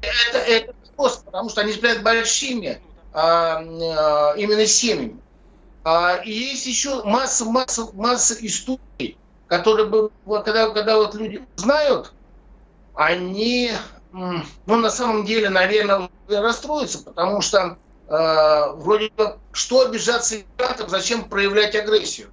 Это, 0.00 0.38
это 0.38 0.74
просто, 0.96 1.24
потому 1.24 1.50
что 1.50 1.62
они 1.62 1.72
являются 1.72 2.04
большими 2.04 2.80
а, 3.12 3.58
а, 3.58 4.34
именно 4.36 4.66
семьями. 4.66 5.18
А, 5.82 6.16
и 6.24 6.30
есть 6.30 6.66
еще 6.66 7.02
масса, 7.04 7.44
масса, 7.44 7.88
масса 7.92 8.34
историй, 8.40 9.18
которые, 9.48 10.10
когда, 10.44 10.70
когда 10.70 10.96
вот 10.96 11.14
люди 11.16 11.42
знают, 11.56 12.12
они 12.94 13.72
ну, 14.12 14.76
на 14.76 14.90
самом 14.90 15.24
деле, 15.24 15.50
наверное, 15.50 16.08
расстроятся, 16.28 17.02
потому 17.02 17.40
что 17.40 17.78
э, 18.06 18.72
вроде 18.74 19.10
бы, 19.10 19.38
что 19.50 19.86
обижаться 19.86 20.36
иммигрантам, 20.36 20.88
зачем 20.88 21.24
проявлять 21.24 21.74
агрессию? 21.74 22.28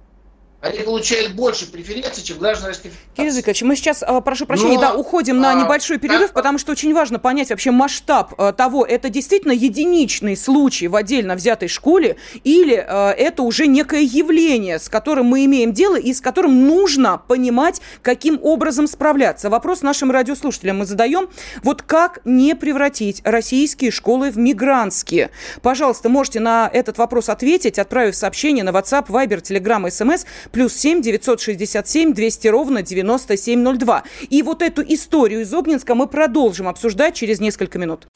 Они 0.62 0.78
получают 0.78 1.32
больше 1.32 1.70
преференций, 1.70 2.22
чем 2.22 2.38
граждане 2.38 2.68
Российской 2.68 2.90
Федерации. 2.90 3.42
Кирилл 3.42 3.68
мы 3.68 3.76
сейчас, 3.76 4.04
а, 4.06 4.20
прошу 4.20 4.46
прощения, 4.46 4.76
Но, 4.76 4.80
да, 4.80 4.94
уходим 4.94 5.40
на 5.40 5.50
а, 5.50 5.54
небольшой 5.54 5.98
перерыв, 5.98 6.30
а, 6.30 6.34
потому 6.34 6.58
что 6.58 6.70
очень 6.70 6.94
важно 6.94 7.18
понять 7.18 7.50
вообще 7.50 7.72
масштаб 7.72 8.32
а, 8.38 8.52
того, 8.52 8.86
это 8.86 9.08
действительно 9.08 9.50
единичный 9.50 10.36
случай 10.36 10.86
в 10.86 10.94
отдельно 10.94 11.34
взятой 11.34 11.68
школе 11.68 12.16
или 12.44 12.74
это 12.74 13.42
уже 13.42 13.66
некое 13.66 14.02
явление, 14.02 14.78
с 14.78 14.88
которым 14.88 15.26
мы 15.26 15.44
имеем 15.46 15.72
дело 15.72 15.96
и 15.96 16.14
с 16.14 16.20
которым 16.20 16.66
нужно 16.66 17.18
понимать, 17.18 17.80
каким 18.00 18.38
образом 18.42 18.86
справляться. 18.86 19.50
Вопрос 19.50 19.82
нашим 19.82 20.10
радиослушателям 20.10 20.78
мы 20.78 20.86
задаем. 20.86 21.28
Вот 21.64 21.82
как 21.82 22.20
не 22.24 22.54
превратить 22.54 23.20
российские 23.24 23.90
школы 23.90 24.30
в 24.30 24.38
мигрантские? 24.38 25.30
Пожалуйста, 25.60 26.08
можете 26.08 26.38
на 26.38 26.70
этот 26.72 26.98
вопрос 26.98 27.28
ответить, 27.28 27.78
отправив 27.78 28.14
сообщение 28.14 28.62
на 28.62 28.70
WhatsApp, 28.70 29.08
Viber, 29.08 29.42
Telegram, 29.42 29.84
SMS 29.86 30.24
плюс 30.52 30.74
7 30.74 31.02
967 31.02 32.14
200 32.14 32.48
ровно 32.48 32.82
9702. 32.82 34.04
И 34.30 34.42
вот 34.42 34.62
эту 34.62 34.82
историю 34.82 35.40
из 35.40 35.52
Обнинска 35.52 35.94
мы 35.94 36.06
продолжим 36.06 36.68
обсуждать 36.68 37.14
через 37.14 37.40
несколько 37.40 37.78
минут. 37.78 38.06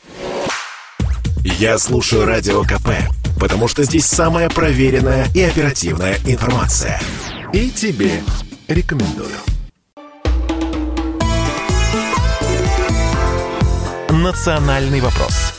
Я 1.45 1.78
слушаю 1.78 2.26
Радио 2.26 2.62
КП, 2.62 2.90
потому 3.40 3.69
что 3.69 3.85
здесь 3.85 4.07
самая 4.07 4.50
проверенная 4.50 5.26
и 5.35 5.43
оперативная 5.43 6.16
информация. 6.26 7.00
И 7.52 7.71
тебе 7.71 8.23
рекомендую. 8.69 9.31
«Национальный 14.11 15.00
вопрос» 15.00 15.56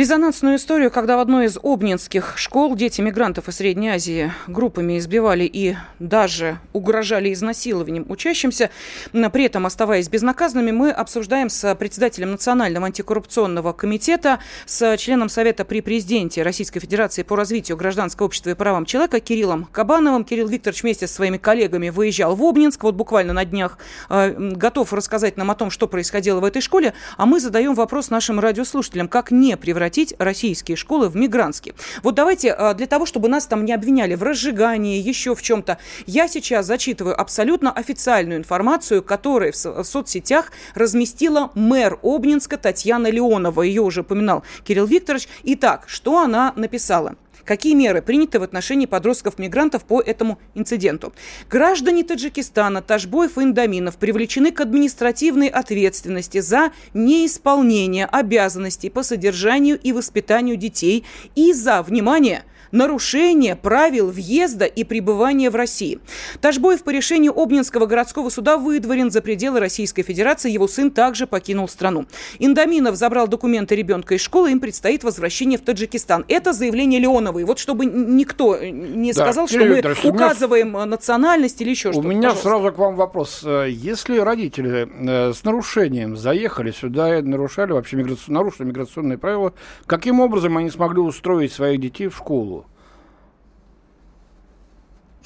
Резонансную 0.00 0.56
историю, 0.56 0.90
когда 0.90 1.18
в 1.18 1.20
одной 1.20 1.44
из 1.44 1.58
обнинских 1.62 2.38
школ 2.38 2.74
дети 2.74 3.02
мигрантов 3.02 3.48
из 3.50 3.56
Средней 3.56 3.90
Азии 3.90 4.32
группами 4.46 4.96
избивали 4.96 5.44
и 5.44 5.76
даже 5.98 6.58
угрожали 6.72 7.30
изнасилованием 7.34 8.06
учащимся, 8.08 8.70
при 9.12 9.44
этом 9.44 9.66
оставаясь 9.66 10.08
безнаказанными, 10.08 10.70
мы 10.70 10.90
обсуждаем 10.90 11.50
с 11.50 11.74
председателем 11.74 12.30
Национального 12.30 12.86
антикоррупционного 12.86 13.74
комитета, 13.74 14.38
с 14.64 14.96
членом 14.96 15.28
Совета 15.28 15.66
при 15.66 15.82
президенте 15.82 16.42
Российской 16.42 16.80
Федерации 16.80 17.22
по 17.22 17.36
развитию 17.36 17.76
гражданского 17.76 18.28
общества 18.28 18.48
и 18.48 18.54
правам 18.54 18.86
человека 18.86 19.20
Кириллом 19.20 19.66
Кабановым. 19.70 20.24
Кирилл 20.24 20.48
Викторович 20.48 20.82
вместе 20.82 21.08
со 21.08 21.12
своими 21.12 21.36
коллегами 21.36 21.90
выезжал 21.90 22.34
в 22.36 22.42
Обнинск, 22.42 22.84
вот 22.84 22.94
буквально 22.94 23.34
на 23.34 23.44
днях 23.44 23.76
э, 24.08 24.34
готов 24.34 24.94
рассказать 24.94 25.36
нам 25.36 25.50
о 25.50 25.54
том, 25.54 25.70
что 25.70 25.86
происходило 25.86 26.40
в 26.40 26.44
этой 26.46 26.62
школе, 26.62 26.94
а 27.18 27.26
мы 27.26 27.38
задаем 27.38 27.74
вопрос 27.74 28.08
нашим 28.08 28.40
радиослушателям, 28.40 29.06
как 29.06 29.30
не 29.30 29.58
превратить 29.58 29.89
превратить 29.90 30.14
российские 30.18 30.76
школы 30.76 31.08
в 31.08 31.16
мигрантские. 31.16 31.74
Вот 32.02 32.14
давайте 32.14 32.52
а, 32.52 32.74
для 32.74 32.86
того, 32.86 33.06
чтобы 33.06 33.28
нас 33.28 33.46
там 33.46 33.64
не 33.64 33.72
обвиняли 33.72 34.14
в 34.14 34.22
разжигании, 34.22 35.00
еще 35.00 35.34
в 35.34 35.42
чем-то, 35.42 35.78
я 36.06 36.28
сейчас 36.28 36.66
зачитываю 36.66 37.20
абсолютно 37.20 37.72
официальную 37.72 38.38
информацию, 38.38 39.02
которую 39.02 39.52
в 39.52 39.84
соцсетях 39.84 40.52
разместила 40.74 41.50
мэр 41.54 41.98
Обнинска 42.02 42.56
Татьяна 42.56 43.10
Леонова. 43.10 43.62
Ее 43.62 43.82
уже 43.82 44.02
упоминал 44.02 44.44
Кирилл 44.64 44.86
Викторович. 44.86 45.28
Итак, 45.42 45.84
что 45.88 46.18
она 46.18 46.52
написала? 46.54 47.16
Какие 47.44 47.74
меры 47.74 48.02
приняты 48.02 48.38
в 48.38 48.42
отношении 48.42 48.86
подростков-мигрантов 48.86 49.84
по 49.84 50.00
этому 50.00 50.38
инциденту? 50.54 51.12
Граждане 51.50 52.04
Таджикистана 52.04 52.82
Ташбоев 52.82 53.38
и 53.38 53.42
Индаминов 53.42 53.96
привлечены 53.96 54.52
к 54.52 54.60
административной 54.60 55.48
ответственности 55.48 56.40
за 56.40 56.72
неисполнение 56.94 58.06
обязанностей 58.06 58.90
по 58.90 59.02
содержанию 59.02 59.78
и 59.78 59.92
воспитанию 59.92 60.56
детей 60.56 61.04
и 61.34 61.52
за, 61.52 61.82
внимание, 61.82 62.44
нарушение 62.72 63.56
правил 63.56 64.10
въезда 64.10 64.64
и 64.64 64.84
пребывания 64.84 65.50
в 65.50 65.56
России. 65.56 66.00
Ташбоев 66.40 66.82
по 66.82 66.90
решению 66.90 67.38
Обнинского 67.38 67.86
городского 67.86 68.30
суда 68.30 68.56
выдворен 68.56 69.10
за 69.10 69.22
пределы 69.22 69.60
Российской 69.60 70.02
Федерации. 70.02 70.50
Его 70.50 70.68
сын 70.68 70.90
также 70.90 71.26
покинул 71.26 71.68
страну. 71.68 72.06
Индаминов 72.38 72.96
забрал 72.96 73.28
документы 73.28 73.74
ребенка 73.74 74.14
из 74.14 74.20
школы. 74.20 74.52
Им 74.52 74.60
предстоит 74.60 75.04
возвращение 75.04 75.58
в 75.58 75.62
Таджикистан. 75.62 76.24
Это 76.28 76.52
заявление 76.52 77.00
Леоновой. 77.00 77.44
Вот 77.44 77.58
чтобы 77.58 77.86
никто 77.86 78.58
не 78.58 79.12
да, 79.12 79.22
сказал, 79.22 79.48
что 79.48 79.58
мы 79.58 79.82
указываем 80.04 80.70
меня... 80.70 80.86
национальность 80.86 81.60
или 81.60 81.70
еще 81.70 81.92
что-то. 81.92 82.06
У 82.06 82.10
меня 82.10 82.30
пожалуйста. 82.30 82.48
сразу 82.48 82.72
к 82.72 82.78
вам 82.78 82.96
вопрос. 82.96 83.44
Если 83.68 84.18
родители 84.18 84.88
э, 84.88 85.32
с 85.32 85.44
нарушением 85.44 86.16
заехали 86.16 86.70
сюда 86.70 87.18
и 87.18 87.22
нарушали 87.22 87.72
вообще 87.72 87.96
миграци... 87.96 88.30
нарушили 88.30 88.66
миграционные 88.66 89.18
правила, 89.18 89.52
каким 89.86 90.20
образом 90.20 90.56
они 90.56 90.70
смогли 90.70 91.00
устроить 91.00 91.52
своих 91.52 91.80
детей 91.80 92.08
в 92.08 92.16
школу? 92.16 92.59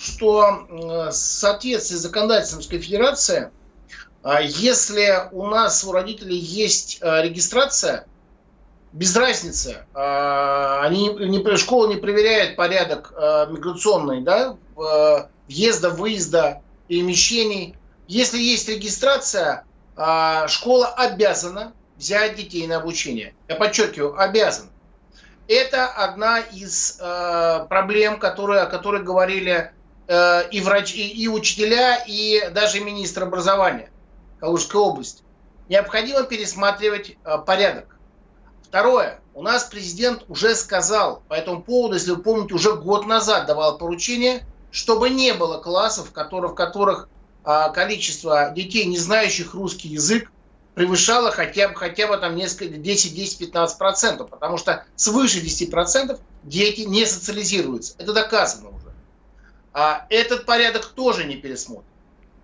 Что 0.04 0.66
в 0.68 1.12
соответствии 1.12 1.96
с 1.96 2.00
законодательством 2.00 2.58
Российской 2.58 2.78
Федерации, 2.78 3.50
а, 4.22 4.40
если 4.40 5.28
у 5.32 5.46
нас 5.46 5.82
у 5.84 5.92
родителей 5.92 6.36
есть 6.36 6.98
а, 7.00 7.22
регистрация, 7.22 8.06
без 8.92 9.16
разницы, 9.16 9.86
а, 9.92 10.82
они 10.82 11.08
не, 11.08 11.56
школа 11.56 11.88
не 11.88 11.96
проверяет 11.96 12.56
порядок 12.56 13.12
миграционный, 13.50 14.20
да, 14.20 14.56
въезда, 14.76 15.90
выезда, 15.90 16.62
перемещений. 16.86 17.74
Если 18.06 18.38
есть 18.38 18.68
регистрация, 18.68 19.64
школа 20.46 20.88
обязана 20.88 21.72
взять 21.96 22.36
детей 22.36 22.66
на 22.66 22.76
обучение. 22.76 23.34
Я 23.48 23.56
подчеркиваю, 23.56 24.20
обязан. 24.20 24.68
Это 25.48 25.86
одна 25.86 26.40
из 26.40 27.00
проблем, 27.68 28.18
которые, 28.18 28.62
о 28.62 28.66
которых 28.66 29.04
говорили 29.04 29.72
Э, 30.06 30.48
и 30.50 30.60
врачи, 30.60 31.08
и 31.08 31.28
учителя, 31.28 32.04
и 32.06 32.50
даже 32.50 32.80
министр 32.80 33.22
образования 33.22 33.90
Калужской 34.38 34.80
области. 34.80 35.22
Необходимо 35.68 36.24
пересматривать 36.24 37.16
э, 37.24 37.38
порядок. 37.38 37.96
Второе. 38.62 39.20
У 39.32 39.42
нас 39.42 39.64
президент 39.64 40.24
уже 40.28 40.54
сказал 40.56 41.22
по 41.28 41.34
этому 41.34 41.62
поводу, 41.62 41.94
если 41.94 42.10
вы 42.10 42.22
помните, 42.22 42.54
уже 42.54 42.74
год 42.74 43.06
назад 43.06 43.46
давал 43.46 43.78
поручение, 43.78 44.46
чтобы 44.70 45.08
не 45.08 45.32
было 45.32 45.58
классов, 45.58 46.08
в 46.08 46.12
которых, 46.12 46.52
в 46.52 46.54
которых 46.54 47.08
а, 47.44 47.68
количество 47.70 48.50
детей, 48.50 48.84
не 48.84 48.98
знающих 48.98 49.54
русский 49.54 49.88
язык, 49.88 50.30
превышало 50.74 51.30
хотя 51.30 51.68
бы, 51.68 51.74
хотя 51.76 52.06
бы 52.08 52.16
там 52.16 52.36
несколько, 52.36 52.76
10, 52.76 53.14
10, 53.14 53.38
15 53.38 53.78
процентов, 53.78 54.30
потому 54.30 54.56
что 54.56 54.84
свыше 54.96 55.40
10 55.40 55.70
процентов 55.70 56.20
дети 56.42 56.82
не 56.82 57.06
социализируются. 57.06 57.94
Это 57.98 58.12
доказано 58.12 58.70
уже. 58.70 58.83
А 59.74 60.06
этот 60.08 60.46
порядок 60.46 60.86
тоже 60.86 61.24
не 61.24 61.36
пересмотрен. 61.36 61.84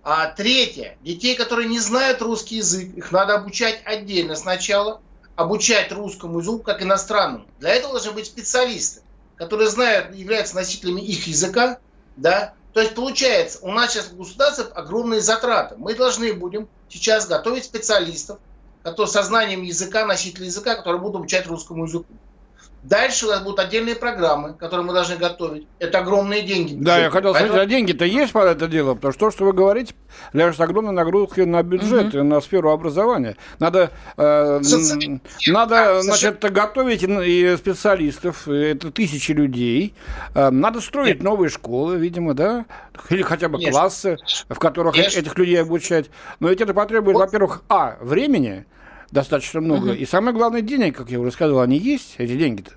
А 0.02 0.26
третье. 0.26 0.98
Детей, 1.02 1.36
которые 1.36 1.68
не 1.68 1.78
знают 1.78 2.20
русский 2.20 2.56
язык, 2.56 2.92
их 2.96 3.12
надо 3.12 3.34
обучать 3.34 3.80
отдельно 3.84 4.34
сначала, 4.34 5.00
обучать 5.36 5.92
русскому 5.92 6.40
языку 6.40 6.58
как 6.58 6.82
иностранному. 6.82 7.46
Для 7.60 7.70
этого 7.70 7.94
должны 7.94 8.12
быть 8.12 8.26
специалисты, 8.26 9.02
которые 9.36 9.68
знают, 9.68 10.14
являются 10.14 10.56
носителями 10.56 11.00
их 11.00 11.28
языка, 11.28 11.78
да. 12.16 12.54
То 12.72 12.80
есть 12.80 12.94
получается, 12.94 13.60
у 13.62 13.70
нас 13.70 13.92
сейчас 13.92 14.06
в 14.06 14.16
государстве 14.16 14.64
огромные 14.64 15.20
затраты. 15.20 15.76
Мы 15.76 15.94
должны 15.94 16.32
будем 16.32 16.68
сейчас 16.88 17.28
готовить 17.28 17.64
специалистов, 17.64 18.38
которые 18.82 19.12
со 19.12 19.22
знанием 19.22 19.62
языка, 19.62 20.04
носителей 20.04 20.46
языка, 20.46 20.74
которые 20.74 21.00
будут 21.00 21.16
обучать 21.16 21.46
русскому 21.46 21.84
языку. 21.84 22.12
Дальше 22.82 23.26
у 23.26 23.28
нас 23.28 23.42
будут 23.42 23.58
отдельные 23.58 23.94
программы, 23.94 24.54
которые 24.54 24.86
мы 24.86 24.94
должны 24.94 25.16
готовить. 25.16 25.66
Это 25.78 25.98
огромные 25.98 26.42
деньги. 26.42 26.74
Да, 26.74 26.98
я 26.98 27.10
хотел 27.10 27.34
сказать, 27.34 27.54
а 27.54 27.66
деньги-то 27.66 28.06
есть 28.06 28.32
под 28.32 28.44
это 28.44 28.68
дело? 28.68 28.94
Потому 28.94 29.12
что 29.12 29.26
то, 29.26 29.30
что 29.30 29.44
вы 29.44 29.52
говорите, 29.52 29.94
ляжет 30.32 30.60
огромной 30.60 30.92
нагрузкой 30.92 31.44
на 31.44 31.62
бюджет, 31.62 32.14
угу. 32.14 32.24
на 32.24 32.40
сферу 32.40 32.70
образования. 32.70 33.36
Надо, 33.58 33.90
э, 34.16 34.60
надо 35.46 36.02
значит, 36.02 36.40
готовить 36.40 37.02
и 37.02 37.56
специалистов, 37.58 38.48
это 38.48 38.90
тысячи 38.90 39.32
людей. 39.32 39.94
Э, 40.34 40.48
надо 40.48 40.80
строить 40.80 41.16
Нет. 41.16 41.22
новые 41.22 41.50
школы, 41.50 41.98
видимо, 41.98 42.32
да? 42.32 42.64
Или 43.10 43.22
хотя 43.22 43.48
бы 43.48 43.58
Конечно. 43.58 43.78
классы, 43.78 44.16
в 44.48 44.58
которых 44.58 44.94
Конечно. 44.94 45.20
этих 45.20 45.36
людей 45.36 45.60
обучать. 45.60 46.06
Но 46.38 46.48
ведь 46.48 46.62
это 46.62 46.72
потребует, 46.72 47.16
вот. 47.16 47.26
во-первых, 47.26 47.62
а, 47.68 47.98
времени, 48.00 48.64
достаточно 49.10 49.60
много. 49.60 49.90
Угу. 49.90 49.94
И 49.94 50.06
самое 50.06 50.34
главное, 50.34 50.60
денег, 50.60 50.96
как 50.96 51.10
я 51.10 51.20
уже 51.20 51.32
сказал, 51.32 51.60
они 51.60 51.78
есть, 51.78 52.14
эти 52.18 52.36
деньги-то. 52.36 52.72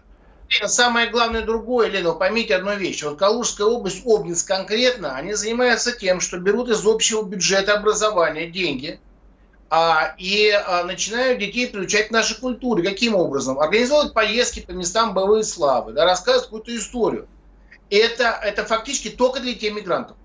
Самое 0.65 1.09
главное 1.09 1.41
другое, 1.41 1.89
Лена, 1.89 2.11
поймите 2.11 2.55
одну 2.55 2.75
вещь. 2.75 3.03
Вот 3.03 3.17
Калужская 3.17 3.65
область, 3.65 4.05
Обнинск 4.05 4.47
конкретно, 4.47 5.15
они 5.15 5.33
занимаются 5.33 5.91
тем, 5.91 6.19
что 6.19 6.37
берут 6.37 6.69
из 6.69 6.85
общего 6.85 7.23
бюджета 7.23 7.73
образования 7.73 8.47
деньги 8.47 8.99
а, 9.69 10.13
и 10.19 10.51
а, 10.51 10.83
начинают 10.83 11.39
детей 11.39 11.67
приучать 11.67 12.09
к 12.09 12.11
нашей 12.11 12.39
культуре. 12.39 12.87
Каким 12.87 13.15
образом? 13.15 13.59
Организовывают 13.59 14.13
поездки 14.13 14.59
по 14.59 14.71
местам 14.71 15.15
боевой 15.15 15.43
славы, 15.43 15.93
да, 15.93 16.05
рассказывают 16.05 16.45
какую-то 16.45 16.77
историю. 16.77 17.27
Это, 17.89 18.39
это 18.43 18.63
фактически 18.65 19.09
только 19.09 19.39
для 19.39 19.53
детей 19.53 19.71
мигрантов. 19.71 20.17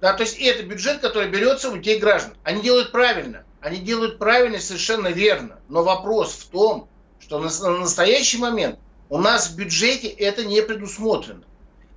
Да, 0.00 0.12
то 0.12 0.22
есть 0.22 0.38
это 0.38 0.62
бюджет, 0.62 1.00
который 1.00 1.28
берется 1.28 1.70
у 1.70 1.76
детей 1.76 1.98
граждан. 1.98 2.34
Они 2.44 2.60
делают 2.62 2.92
правильно. 2.92 3.44
Они 3.62 3.78
делают 3.78 4.18
правильно 4.18 4.56
и 4.56 4.60
совершенно 4.60 5.08
верно. 5.08 5.60
Но 5.68 5.84
вопрос 5.84 6.32
в 6.32 6.46
том, 6.48 6.88
что 7.20 7.38
на, 7.38 7.48
на 7.48 7.78
настоящий 7.78 8.38
момент 8.38 8.78
у 9.08 9.18
нас 9.18 9.48
в 9.48 9.56
бюджете 9.56 10.08
это 10.08 10.44
не 10.44 10.60
предусмотрено. 10.62 11.44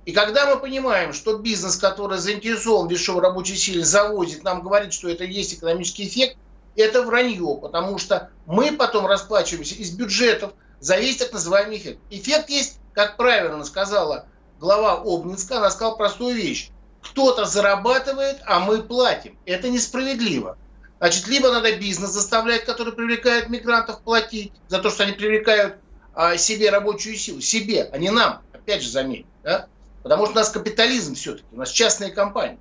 И 0.04 0.12
когда 0.12 0.46
мы 0.46 0.60
понимаем, 0.60 1.12
что 1.12 1.38
бизнес, 1.38 1.76
который 1.76 2.18
заинтересован 2.18 2.86
в 2.86 2.90
дешевой 2.90 3.20
рабочей 3.20 3.56
силе, 3.56 3.84
завозит, 3.84 4.44
нам 4.44 4.62
говорит, 4.62 4.92
что 4.92 5.08
это 5.08 5.24
есть 5.24 5.54
экономический 5.54 6.06
эффект, 6.06 6.36
это 6.76 7.02
вранье, 7.02 7.58
потому 7.60 7.98
что 7.98 8.30
мы 8.46 8.70
потом 8.70 9.06
расплачиваемся 9.06 9.74
из 9.74 9.90
бюджетов 9.90 10.52
за 10.78 10.98
весь 10.98 11.16
так 11.16 11.32
называемый 11.32 11.78
эффект. 11.78 11.98
Эффект 12.10 12.48
есть, 12.48 12.78
как 12.92 13.16
правильно 13.16 13.64
сказала 13.64 14.26
глава 14.60 15.02
Обнинска, 15.04 15.56
она 15.56 15.70
сказала 15.70 15.96
простую 15.96 16.36
вещь. 16.36 16.70
Кто-то 17.02 17.44
зарабатывает, 17.44 18.38
а 18.46 18.60
мы 18.60 18.82
платим. 18.82 19.36
Это 19.46 19.68
несправедливо. 19.68 20.56
Значит, 20.98 21.26
либо 21.26 21.50
надо 21.50 21.76
бизнес 21.76 22.10
заставлять, 22.10 22.64
который 22.64 22.92
привлекает 22.92 23.48
мигрантов, 23.50 24.00
платить 24.00 24.52
за 24.68 24.78
то, 24.78 24.90
что 24.90 25.04
они 25.04 25.12
привлекают 25.12 25.76
а, 26.14 26.36
себе 26.38 26.70
рабочую 26.70 27.16
силу. 27.16 27.40
Себе, 27.40 27.88
а 27.92 27.98
не 27.98 28.10
нам. 28.10 28.40
Опять 28.52 28.82
же, 28.82 28.90
заметь. 28.90 29.26
Да? 29.42 29.66
Потому 30.02 30.24
что 30.24 30.32
у 30.32 30.36
нас 30.36 30.48
капитализм 30.50 31.14
все-таки, 31.14 31.46
у 31.52 31.58
нас 31.58 31.70
частные 31.70 32.10
компании. 32.10 32.58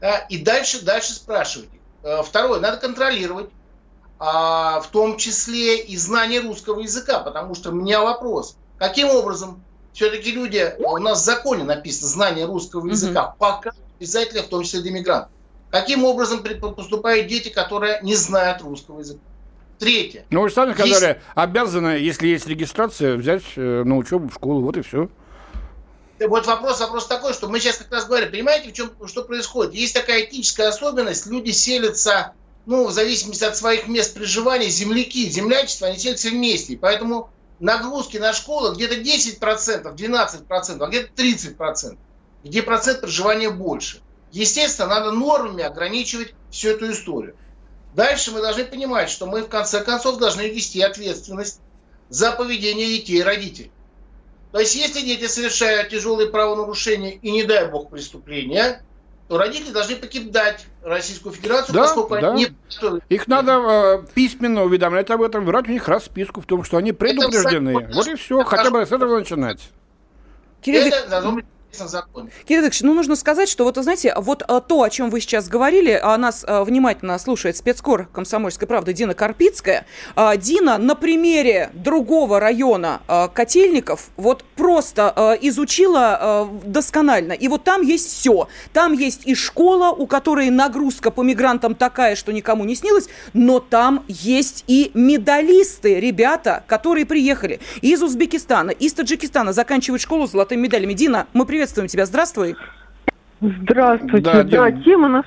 Да? 0.00 0.18
И 0.30 0.38
дальше, 0.38 0.82
дальше 0.82 1.12
спрашивайте. 1.12 1.76
Э, 2.02 2.22
второе, 2.22 2.60
надо 2.60 2.78
контролировать, 2.78 3.50
а, 4.18 4.80
в 4.80 4.88
том 4.88 5.18
числе 5.18 5.78
и 5.78 5.96
знание 5.96 6.40
русского 6.40 6.80
языка, 6.80 7.20
потому 7.20 7.54
что 7.54 7.70
у 7.70 7.72
меня 7.72 8.00
вопрос. 8.00 8.56
Каким 8.78 9.08
образом 9.08 9.62
все-таки 9.92 10.32
люди, 10.32 10.74
у 10.78 10.96
нас 10.98 11.20
в 11.20 11.24
законе 11.24 11.64
написано 11.64 12.08
знание 12.08 12.46
русского 12.46 12.86
языка, 12.86 13.28
угу. 13.28 13.34
пока 13.38 13.72
обязательно, 13.98 14.42
в 14.42 14.48
том 14.48 14.62
числе 14.62 14.80
для 14.80 14.92
мигрантов. 14.92 15.32
Каким 15.70 16.04
образом 16.04 16.42
поступают 16.42 17.26
дети, 17.26 17.48
которые 17.48 18.00
не 18.02 18.14
знают 18.14 18.62
русского 18.62 19.00
языка? 19.00 19.20
Третье. 19.78 20.24
Ну, 20.30 20.42
вы 20.42 20.48
же 20.48 20.54
сами 20.54 20.72
сказали, 20.72 21.06
есть... 21.08 21.18
обязаны, 21.34 21.88
если 21.88 22.28
есть 22.28 22.46
регистрация, 22.46 23.16
взять 23.16 23.42
э, 23.56 23.82
на 23.84 23.96
учебу 23.96 24.28
в 24.28 24.34
школу, 24.34 24.62
вот 24.62 24.76
и 24.76 24.82
все. 24.82 25.08
Вот 26.18 26.46
вопрос, 26.46 26.80
вопрос 26.80 27.06
такой, 27.06 27.34
что 27.34 27.48
мы 27.48 27.60
сейчас 27.60 27.76
как 27.76 27.92
раз 27.92 28.06
говорим, 28.06 28.30
понимаете, 28.30 28.70
в 28.70 28.72
чем, 28.72 28.90
что 29.06 29.22
происходит? 29.22 29.74
Есть 29.74 29.94
такая 29.94 30.22
этическая 30.24 30.68
особенность, 30.68 31.26
люди 31.26 31.50
селятся, 31.50 32.32
ну, 32.64 32.86
в 32.86 32.92
зависимости 32.92 33.44
от 33.44 33.56
своих 33.56 33.86
мест 33.86 34.14
проживания, 34.14 34.70
земляки, 34.70 35.28
землячество, 35.28 35.88
они 35.88 35.98
селятся 35.98 36.30
вместе. 36.30 36.78
Поэтому 36.78 37.28
нагрузки 37.60 38.16
на 38.16 38.32
школу 38.32 38.74
где-то 38.74 38.94
10%, 38.94 39.94
12%, 39.94 40.78
а 40.80 40.86
где-то 40.86 41.22
30%, 41.22 41.98
где 42.44 42.62
процент 42.62 43.02
проживания 43.02 43.50
больше. 43.50 44.00
Естественно, 44.32 44.88
надо 44.88 45.12
нормами 45.12 45.62
ограничивать 45.62 46.34
всю 46.50 46.70
эту 46.70 46.90
историю. 46.90 47.36
Дальше 47.94 48.30
мы 48.30 48.40
должны 48.40 48.64
понимать, 48.64 49.08
что 49.08 49.26
мы 49.26 49.42
в 49.42 49.48
конце 49.48 49.82
концов 49.82 50.18
должны 50.18 50.48
вести 50.48 50.82
ответственность 50.82 51.60
за 52.08 52.32
поведение 52.32 52.86
детей 52.88 53.20
и 53.20 53.22
родителей. 53.22 53.70
То 54.52 54.60
есть, 54.60 54.74
если 54.74 55.00
дети 55.00 55.26
совершают 55.26 55.88
тяжелые 55.88 56.30
правонарушения 56.30 57.12
и, 57.12 57.30
не 57.30 57.44
дай 57.44 57.68
бог, 57.70 57.90
преступления, 57.90 58.82
то 59.28 59.38
родители 59.38 59.72
должны 59.72 59.96
покидать 59.96 60.66
Российскую 60.82 61.34
Федерацию, 61.34 61.74
да, 61.74 61.82
поскольку 61.82 62.20
да. 62.20 62.32
они 62.32 62.46
не... 62.46 63.00
Их 63.08 63.26
надо 63.26 63.52
э, 63.52 64.06
письменно 64.14 64.62
уведомлять 64.62 65.10
об 65.10 65.22
этом, 65.22 65.44
брать 65.44 65.68
у 65.68 65.72
них 65.72 65.88
расписку 65.88 66.40
в 66.40 66.46
том, 66.46 66.62
что 66.62 66.76
они 66.76 66.92
предупреждены. 66.92 67.88
Вот 67.92 68.06
и 68.06 68.14
все, 68.14 68.44
хотя 68.44 68.70
бы 68.70 68.86
с 68.86 68.92
этого 68.92 69.18
начинать. 69.18 69.60
Это 70.64 71.08
должно 71.08 71.32
быть 71.32 71.46
написано 71.76 71.88
в 71.88 71.90
законе. 71.90 72.30
Кирилл 72.46 72.62
Ильич, 72.62 72.80
ну 72.82 72.94
нужно 72.94 73.16
сказать, 73.16 73.48
что 73.48 73.64
вот, 73.64 73.76
знаете, 73.76 74.14
вот 74.16 74.42
а, 74.46 74.60
то, 74.60 74.82
о 74.82 74.90
чем 74.90 75.10
вы 75.10 75.20
сейчас 75.20 75.48
говорили, 75.48 75.98
а 76.02 76.16
нас 76.16 76.44
а, 76.46 76.64
внимательно 76.64 77.18
слушает 77.18 77.56
спецкор 77.56 78.06
комсомольской 78.12 78.66
правды 78.66 78.92
Дина 78.92 79.14
Карпицкая. 79.14 79.86
Дина 80.38 80.78
на 80.78 80.94
примере 80.94 81.70
другого 81.74 82.40
района 82.40 83.00
Котельников 83.34 84.08
вот 84.16 84.44
просто 84.56 85.38
изучила 85.42 86.48
досконально. 86.64 87.32
И 87.32 87.48
вот 87.48 87.64
там 87.64 87.82
есть 87.82 88.08
все. 88.08 88.48
Там 88.72 88.92
есть 88.92 89.22
и 89.26 89.34
школа, 89.34 89.90
у 89.90 90.06
которой 90.06 90.50
нагрузка 90.50 91.10
по 91.10 91.22
мигрантам 91.22 91.74
такая, 91.74 92.16
что 92.16 92.32
никому 92.32 92.64
не 92.64 92.74
снилось, 92.74 93.08
но 93.32 93.60
там 93.60 94.04
есть 94.08 94.64
и 94.66 94.90
медалисты, 94.94 96.00
ребята, 96.00 96.64
которые 96.66 97.06
приехали 97.06 97.60
из 97.80 98.02
Узбекистана, 98.02 98.70
из 98.70 98.92
Таджикистана, 98.94 99.52
заканчивают 99.52 100.02
школу 100.02 100.26
с 100.26 100.32
золотыми 100.32 100.62
медалями. 100.62 100.94
Дина, 100.94 101.26
мы 101.32 101.44
приветствуем 101.44 101.65
приветствуем 101.66 101.88
тебя. 101.88 102.06
Здравствуй. 102.06 102.56
Здравствуйте. 103.40 104.20
Да, 104.20 104.42
да 104.44 104.72
тема 104.72 105.08
на, 105.08 105.24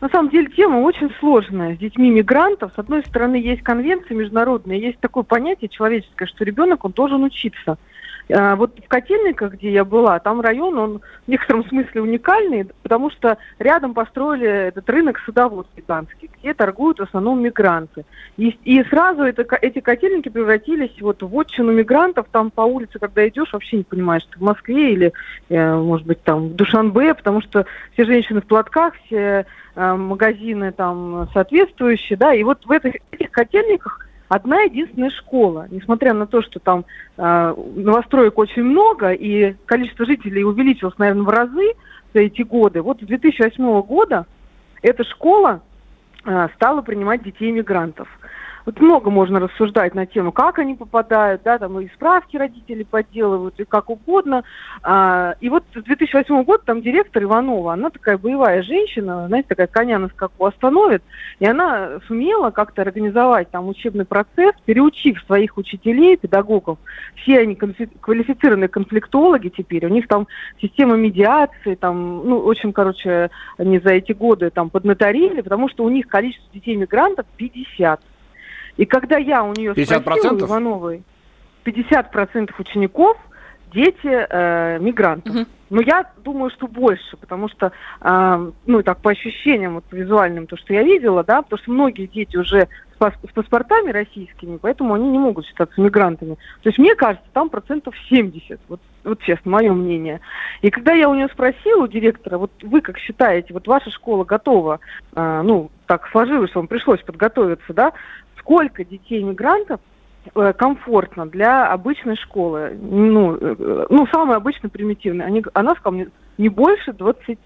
на 0.00 0.08
самом 0.08 0.30
деле 0.30 0.48
тема 0.48 0.78
очень 0.78 1.10
сложная. 1.20 1.76
С 1.76 1.78
детьми 1.78 2.10
мигрантов, 2.10 2.72
с 2.74 2.78
одной 2.78 3.02
стороны, 3.04 3.36
есть 3.36 3.62
конвенции 3.62 4.14
международные, 4.14 4.80
есть 4.80 4.98
такое 5.00 5.22
понятие 5.22 5.68
человеческое, 5.68 6.26
что 6.26 6.44
ребенок, 6.44 6.84
он 6.84 6.92
должен 6.92 7.22
учиться. 7.22 7.76
А, 8.32 8.56
вот 8.56 8.72
в 8.84 8.88
Котельниках, 8.88 9.54
где 9.54 9.70
я 9.70 9.84
была, 9.84 10.18
там 10.18 10.40
район, 10.40 10.78
он 10.78 11.00
в 11.26 11.28
некотором 11.28 11.64
смысле 11.68 12.02
уникальный, 12.02 12.66
потому 12.82 13.10
что 13.10 13.38
рядом 13.58 13.94
построили 13.94 14.48
этот 14.48 14.88
рынок 14.90 15.20
садовод 15.24 15.68
гигантский, 15.76 16.30
где 16.38 16.52
торгуют 16.52 16.98
в 16.98 17.04
основном 17.04 17.40
мигранты. 17.40 18.04
И, 18.36 18.48
и 18.64 18.82
сразу 18.84 19.22
это, 19.22 19.46
эти 19.62 19.80
котельники 19.80 20.28
превратились 20.28 21.00
вот 21.00 21.22
в 21.22 21.38
отчину 21.38 21.72
мигрантов, 21.72 22.26
там 22.32 22.50
по 22.50 22.62
улице, 22.62 22.98
когда 22.98 23.26
идешь, 23.28 23.52
вообще 23.52 23.78
не 23.78 23.84
понимаешь, 23.84 24.24
ты 24.24 24.38
в 24.38 24.42
Москве 24.42 24.92
или, 24.92 25.12
э, 25.48 25.74
может 25.74 26.06
быть, 26.06 26.22
там 26.22 26.48
в 26.48 26.54
Душанбе, 26.56 27.14
потому 27.14 27.40
что 27.42 27.66
все 27.92 28.04
женщины 28.04 28.40
в 28.40 28.46
платках, 28.46 28.94
все 29.06 29.46
э, 29.76 29.94
магазины 29.94 30.72
там 30.72 31.28
соответствующие, 31.32 32.16
да, 32.16 32.34
и 32.34 32.42
вот 32.42 32.66
в 32.66 32.70
этих, 32.72 32.94
этих 33.12 33.30
котельниках 33.30 34.05
одна 34.28 34.62
единственная 34.62 35.10
школа. 35.10 35.66
Несмотря 35.70 36.14
на 36.14 36.26
то, 36.26 36.42
что 36.42 36.58
там 36.58 36.84
э, 37.16 37.54
новостроек 37.76 38.38
очень 38.38 38.62
много, 38.62 39.12
и 39.12 39.54
количество 39.66 40.06
жителей 40.06 40.44
увеличилось, 40.44 40.98
наверное, 40.98 41.22
в 41.22 41.28
разы 41.28 41.72
за 42.14 42.20
эти 42.20 42.42
годы, 42.42 42.82
вот 42.82 43.00
с 43.00 43.04
2008 43.04 43.82
года 43.82 44.26
эта 44.82 45.04
школа 45.04 45.62
э, 46.24 46.48
стала 46.54 46.82
принимать 46.82 47.22
детей 47.22 47.50
мигрантов. 47.50 48.08
Вот 48.66 48.80
много 48.80 49.10
можно 49.10 49.38
рассуждать 49.38 49.94
на 49.94 50.06
тему, 50.06 50.32
как 50.32 50.58
они 50.58 50.74
попадают, 50.74 51.42
да, 51.44 51.56
там 51.56 51.78
и 51.78 51.88
справки 51.94 52.36
родители 52.36 52.82
подделывают, 52.82 53.60
и 53.60 53.64
как 53.64 53.88
угодно. 53.90 54.42
А, 54.82 55.36
и 55.40 55.48
вот 55.48 55.62
с 55.72 55.80
2008 55.80 56.42
года 56.42 56.64
там 56.66 56.82
директор 56.82 57.22
Иванова, 57.22 57.74
она 57.74 57.90
такая 57.90 58.18
боевая 58.18 58.62
женщина, 58.64 59.28
знаете, 59.28 59.50
такая 59.50 59.68
коня 59.68 60.00
на 60.00 60.08
скаку 60.08 60.46
остановит, 60.46 61.04
и 61.38 61.46
она 61.46 62.00
сумела 62.08 62.50
как-то 62.50 62.82
организовать 62.82 63.50
там 63.52 63.68
учебный 63.68 64.04
процесс, 64.04 64.52
переучив 64.64 65.22
своих 65.26 65.56
учителей, 65.58 66.16
педагогов. 66.16 66.78
Все 67.22 67.38
они 67.38 67.54
квалифицированные 67.54 68.68
конфликтологи 68.68 69.48
теперь, 69.48 69.86
у 69.86 69.90
них 69.90 70.08
там 70.08 70.26
система 70.60 70.96
медиации, 70.96 71.76
там, 71.76 72.28
ну, 72.28 72.38
очень, 72.38 72.72
короче, 72.72 73.30
они 73.58 73.78
за 73.78 73.90
эти 73.90 74.10
годы 74.10 74.50
там 74.50 74.70
поднаторили, 74.70 75.40
потому 75.40 75.68
что 75.68 75.84
у 75.84 75.88
них 75.88 76.08
количество 76.08 76.52
детей-мигрантов 76.52 77.26
50. 77.36 78.00
И 78.76 78.84
когда 78.84 79.16
я 79.16 79.42
у 79.42 79.52
нее 79.52 79.72
50%? 79.72 80.00
спросила, 80.00 80.38
Ивановой, 80.38 81.02
50% 81.64 82.50
учеников 82.58 83.16
дети 83.72 83.98
э, 84.06 84.78
мигрантов. 84.78 85.34
Угу. 85.34 85.46
Но 85.68 85.80
я 85.82 86.10
думаю, 86.22 86.50
что 86.50 86.68
больше, 86.68 87.16
потому 87.16 87.48
что, 87.48 87.72
э, 88.00 88.50
ну, 88.66 88.82
так, 88.82 88.98
по 88.98 89.10
ощущениям, 89.10 89.74
вот, 89.74 89.84
визуальным, 89.90 90.46
то, 90.46 90.56
что 90.56 90.72
я 90.72 90.82
видела, 90.82 91.24
да, 91.24 91.42
потому 91.42 91.60
что 91.60 91.72
многие 91.72 92.06
дети 92.06 92.36
уже 92.36 92.68
с 92.98 93.32
паспортами 93.34 93.90
российскими, 93.90 94.56
поэтому 94.56 94.94
они 94.94 95.08
не 95.10 95.18
могут 95.18 95.46
считаться 95.46 95.78
мигрантами. 95.80 96.36
То 96.62 96.68
есть 96.68 96.78
мне 96.78 96.94
кажется, 96.94 97.26
там 97.32 97.50
процентов 97.50 97.94
70, 98.08 98.58
вот, 98.68 98.80
вот 99.04 99.20
честно, 99.20 99.50
мое 99.50 99.72
мнение. 99.72 100.20
И 100.62 100.70
когда 100.70 100.92
я 100.92 101.08
у 101.08 101.14
нее 101.14 101.28
спросила, 101.28 101.84
у 101.84 101.88
директора, 101.88 102.38
вот 102.38 102.52
вы 102.62 102.80
как 102.80 102.98
считаете, 102.98 103.52
вот 103.52 103.66
ваша 103.66 103.90
школа 103.90 104.24
готова, 104.24 104.80
э, 105.14 105.42
ну, 105.44 105.70
так 105.86 106.08
сложилось, 106.10 106.50
что 106.50 106.60
вам 106.60 106.68
пришлось 106.68 107.02
подготовиться, 107.02 107.74
да, 107.74 107.92
сколько 108.38 108.84
детей-мигрантов 108.84 109.80
э, 110.34 110.52
комфортно 110.52 111.26
для 111.26 111.70
обычной 111.70 112.16
школы, 112.16 112.76
ну, 112.80 113.36
э, 113.36 113.86
ну 113.90 114.06
самой 114.08 114.36
обычной 114.36 114.70
примитивной, 114.70 115.26
они, 115.26 115.44
она 115.54 115.74
сказала 115.74 115.94
мне, 115.94 116.08
не 116.38 116.48
больше 116.48 116.92
20. 116.92 117.38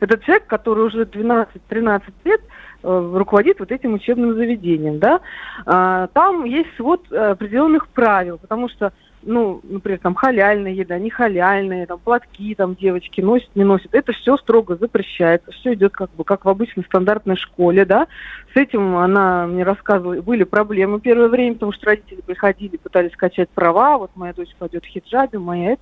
Это 0.00 0.18
человек, 0.18 0.46
который 0.46 0.86
уже 0.86 1.02
12-13 1.02 2.02
лет 2.24 2.40
Э, 2.82 3.10
руководит 3.14 3.60
вот 3.60 3.70
этим 3.72 3.92
учебным 3.92 4.34
заведением, 4.34 5.00
да, 5.00 5.20
а, 5.66 6.06
там 6.14 6.44
есть 6.44 6.70
э, 6.78 7.14
определенных 7.16 7.88
правил, 7.88 8.38
потому 8.38 8.70
что, 8.70 8.94
ну, 9.22 9.60
например, 9.62 9.98
там 10.00 10.14
халяльная 10.14 10.72
еда, 10.72 10.98
не 10.98 11.10
халяльная, 11.10 11.86
там 11.86 11.98
платки 11.98 12.54
там 12.54 12.74
девочки 12.74 13.20
носят, 13.20 13.50
не 13.54 13.64
носят, 13.64 13.94
это 13.94 14.12
все 14.12 14.36
строго 14.36 14.76
запрещается, 14.76 15.52
все 15.52 15.74
идет 15.74 15.92
как 15.92 16.10
бы 16.14 16.24
как 16.24 16.44
в 16.44 16.48
обычной 16.48 16.84
стандартной 16.84 17.36
школе, 17.36 17.84
да. 17.84 18.06
С 18.54 18.56
этим 18.56 18.96
она 18.96 19.46
мне 19.46 19.62
рассказывала, 19.62 20.20
были 20.22 20.44
проблемы 20.44 21.00
первое 21.00 21.28
время, 21.28 21.54
потому 21.54 21.72
что 21.72 21.86
родители 21.86 22.20
приходили, 22.20 22.76
пытались 22.76 23.12
скачать 23.12 23.50
права, 23.50 23.98
вот 23.98 24.10
моя 24.14 24.32
дочь 24.32 24.54
пойдет 24.58 24.84
в 24.84 24.88
хиджабе, 24.88 25.38
моя 25.38 25.76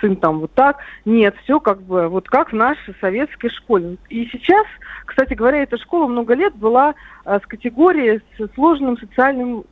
сын 0.00 0.16
там 0.16 0.40
вот 0.40 0.52
так. 0.54 0.78
Нет, 1.04 1.34
все 1.42 1.60
как 1.60 1.82
бы 1.82 2.08
вот 2.08 2.28
как 2.28 2.52
в 2.52 2.56
нашей 2.56 2.94
советской 3.00 3.50
школе. 3.50 3.96
И 4.08 4.26
сейчас, 4.26 4.66
кстати 5.04 5.34
говоря, 5.34 5.62
эта 5.62 5.76
школа 5.78 6.06
много 6.06 6.34
лет 6.34 6.54
была 6.54 6.94
э, 7.24 7.38
с 7.42 7.46
категорией 7.46 8.20
с 8.38 8.54
сложным 8.54 8.96
социальным 8.98 9.64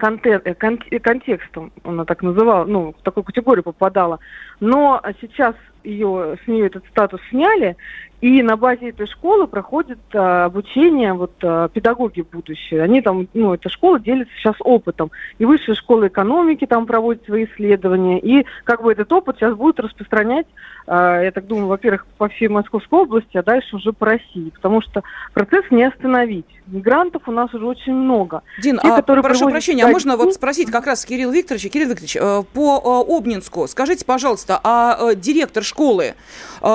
контент, 0.00 0.46
э, 0.46 0.54
э, 0.90 0.98
контекстом, 0.98 1.72
она 1.84 2.04
так 2.04 2.22
называла, 2.22 2.64
ну, 2.64 2.92
в 2.98 3.02
такую 3.02 3.24
категорию 3.24 3.62
попадала. 3.62 4.18
Но 4.58 5.00
сейчас 5.20 5.54
ее, 5.84 6.36
с 6.44 6.48
нее 6.48 6.66
этот 6.66 6.84
статус 6.88 7.20
сняли, 7.30 7.76
и 8.20 8.42
на 8.42 8.56
базе 8.56 8.90
этой 8.90 9.06
школы 9.06 9.46
проходит 9.46 9.98
а, 10.12 10.44
обучение 10.44 11.14
вот 11.14 11.32
а, 11.42 11.68
педагоги 11.68 12.20
будущее. 12.20 12.82
Они 12.82 13.00
там, 13.00 13.28
ну, 13.32 13.54
эта 13.54 13.70
школа 13.70 13.98
делится 13.98 14.32
сейчас 14.36 14.56
опытом. 14.60 15.10
И 15.38 15.44
высшая 15.46 15.74
школа 15.74 16.08
экономики 16.08 16.66
там 16.66 16.86
проводит 16.86 17.24
свои 17.24 17.46
исследования. 17.46 18.18
И 18.18 18.44
как 18.64 18.82
бы 18.82 18.92
этот 18.92 19.10
опыт 19.12 19.36
сейчас 19.38 19.54
будет 19.54 19.80
распространять, 19.80 20.46
а, 20.86 21.22
я 21.22 21.32
так 21.32 21.46
думаю, 21.46 21.68
во-первых, 21.68 22.06
по 22.18 22.28
всей 22.28 22.48
Московской 22.48 23.00
области, 23.00 23.36
а 23.36 23.42
дальше 23.42 23.76
уже 23.76 23.92
по 23.92 24.06
России. 24.06 24.50
Потому 24.54 24.82
что 24.82 25.02
процесс 25.32 25.64
не 25.70 25.84
остановить. 25.84 26.46
Мигрантов 26.70 27.22
у 27.26 27.32
нас 27.32 27.52
уже 27.52 27.66
очень 27.66 27.92
много. 27.92 28.42
Дин, 28.62 28.78
Те, 28.78 28.88
а, 28.88 29.02
прошу 29.02 29.48
прощения, 29.48 29.84
а 29.84 29.88
можно 29.88 30.16
вот 30.16 30.34
спросить 30.34 30.70
как 30.70 30.86
раз 30.86 31.04
Кирилл 31.04 31.30
Викторович, 31.32 31.70
Кирилл 31.70 31.88
Викторович, 31.88 32.16
э, 32.16 32.42
по 32.52 33.06
э, 33.08 33.16
Обнинску, 33.16 33.66
скажите, 33.66 34.04
пожалуйста, 34.04 34.60
а 34.62 34.96
э, 35.00 35.14
директор 35.16 35.62
школы 35.64 36.14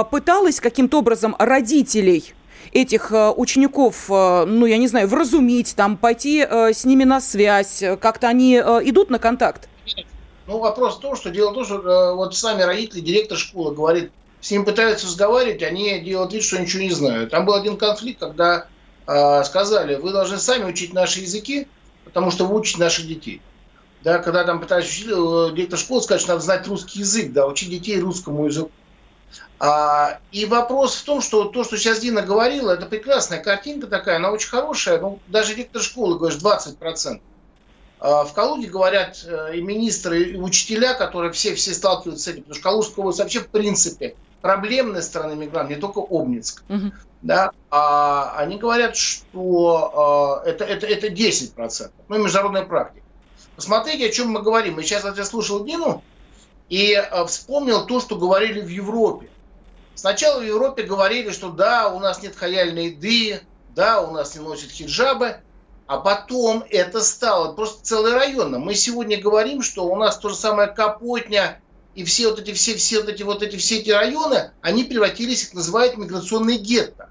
пыталась 0.10 0.60
каким-то 0.60 0.98
образом 0.98 1.35
родителей 1.40 2.34
этих 2.72 3.12
э, 3.12 3.32
учеников, 3.32 4.10
э, 4.10 4.46
ну, 4.46 4.66
я 4.66 4.78
не 4.78 4.88
знаю, 4.88 5.08
вразумить, 5.08 5.76
там, 5.76 5.98
пойти 5.98 6.46
э, 6.48 6.74
с 6.74 6.86
ними 6.86 7.06
на 7.06 7.22
связь? 7.22 7.84
Как-то 8.02 8.28
они 8.28 8.58
идут 8.58 9.10
на 9.10 9.18
контакт? 9.18 9.70
Ну, 10.48 10.60
вопрос 10.60 10.98
в 10.98 11.00
том, 11.00 11.16
что 11.16 11.32
дело 11.32 11.52
в 11.52 11.54
том, 11.56 11.66
что 11.66 12.14
вот 12.16 12.36
сами 12.36 12.62
родители, 12.62 13.00
директор 13.00 13.38
школы 13.38 13.74
говорит, 13.74 14.12
с 14.42 14.52
ним 14.52 14.64
пытаются 14.64 15.08
разговаривать, 15.08 15.64
они 15.64 16.00
делают 16.02 16.34
вид, 16.34 16.44
что 16.44 16.62
ничего 16.62 16.84
не 16.84 16.92
знают. 16.92 17.32
Там 17.32 17.46
был 17.46 17.56
один 17.56 17.78
конфликт, 17.78 18.20
когда 18.20 18.68
э, 19.08 19.44
сказали, 19.44 19.96
вы 19.96 20.12
должны 20.12 20.38
сами 20.38 20.66
учить 20.66 20.94
наши 20.94 21.22
языки, 21.22 21.68
потому 22.04 22.30
что 22.30 22.46
вы 22.46 22.60
учите 22.60 22.80
наших 22.80 23.08
детей. 23.08 23.42
Да, 24.04 24.20
когда 24.20 24.44
там 24.44 24.60
пытались 24.60 24.88
учить, 24.88 25.08
директор 25.08 25.80
школы 25.80 26.02
сказать, 26.04 26.22
что 26.22 26.34
надо 26.34 26.44
знать 26.44 26.68
русский 26.68 27.00
язык, 27.00 27.34
да, 27.34 27.48
учить 27.48 27.72
детей 27.72 28.00
русскому 28.00 28.46
языку. 28.46 28.70
А, 29.58 30.20
и 30.32 30.46
вопрос 30.46 30.96
в 30.96 31.04
том, 31.04 31.22
что 31.22 31.46
то, 31.46 31.64
что 31.64 31.78
сейчас 31.78 32.00
Дина 32.00 32.22
говорила, 32.22 32.72
это 32.72 32.86
прекрасная 32.86 33.42
картинка 33.42 33.88
такая, 33.88 34.18
она 34.18 34.32
очень 34.32 34.50
хорошая. 34.50 35.00
Ну, 35.00 35.20
даже 35.28 35.56
директор 35.56 35.82
школы 35.82 36.18
говорит 36.18 36.40
20%. 36.42 37.22
А, 38.00 38.26
в 38.26 38.34
Калуге 38.34 38.68
говорят 38.68 39.24
э, 39.26 39.56
и 39.56 39.62
министры, 39.62 40.24
и 40.24 40.38
учителя, 40.38 40.94
которые 40.94 41.32
все, 41.32 41.56
все 41.56 41.74
сталкиваются 41.74 42.26
с 42.26 42.28
этим, 42.28 42.44
потому 42.44 42.56
что 42.56 42.64
Калужская 42.64 42.98
область 42.98 43.20
вообще 43.20 43.40
в 43.40 43.48
принципе 43.48 44.16
проблемная 44.42 45.02
страна 45.02 45.34
мигрантов, 45.34 45.78
не 45.78 45.82
только 45.82 46.02
Обнинск. 46.02 46.64
Угу. 46.70 46.92
Да, 47.22 47.52
а 47.72 48.36
они 48.38 48.58
говорят, 48.58 48.98
что 48.98 50.42
а, 50.44 50.48
это, 50.48 50.66
это, 50.66 50.86
это 50.86 51.08
10%. 51.08 51.92
Ну, 52.10 52.24
международная 52.24 52.64
практика. 52.64 53.06
Посмотрите, 53.56 54.08
о 54.08 54.12
чем 54.12 54.30
мы 54.30 54.42
говорим. 54.42 54.76
Мы 54.76 54.84
сейчас 54.84 55.06
я 55.06 55.26
слушал 55.26 55.64
Дину 55.64 56.04
и 56.70 56.94
а, 56.94 57.26
вспомнил 57.26 57.86
то, 57.86 58.00
что 58.00 58.16
говорили 58.16 58.62
в 58.62 58.68
Европе. 58.68 59.30
Сначала 59.94 60.40
в 60.40 60.44
Европе 60.44 60.84
говорили, 60.84 61.32
что 61.32 61.50
да, 61.50 61.90
у 61.90 62.00
нас 62.00 62.22
нет 62.22 62.36
хаяльной 62.36 62.88
еды, 62.88 63.42
да, 63.76 64.02
у 64.02 64.12
нас 64.12 64.36
не 64.36 64.42
носят 64.42 64.72
хиджабы, 64.72 65.38
а 65.88 65.98
потом 66.00 66.66
это 66.70 67.02
стало 67.02 67.54
просто 67.54 67.84
целый 67.84 68.14
район. 68.14 68.52
Мы 68.60 68.76
сегодня 68.76 69.22
говорим, 69.22 69.62
что 69.62 69.86
у 69.86 69.96
нас 69.96 70.18
то 70.18 70.30
же 70.30 70.36
самое 70.36 70.68
Капотня 70.68 71.62
и 71.94 72.04
все 72.04 72.30
вот 72.30 72.40
эти 72.40 72.52
все, 72.52 72.76
все 72.76 73.00
вот 73.00 73.10
эти 73.10 73.24
вот 73.24 73.42
эти 73.42 73.56
все 73.56 73.80
эти 73.80 73.90
районы, 73.90 74.52
они 74.62 74.84
превратились, 74.84 75.44
их 75.44 75.54
называют 75.54 75.98
миграционные 75.98 76.58
гетто. 76.58 77.10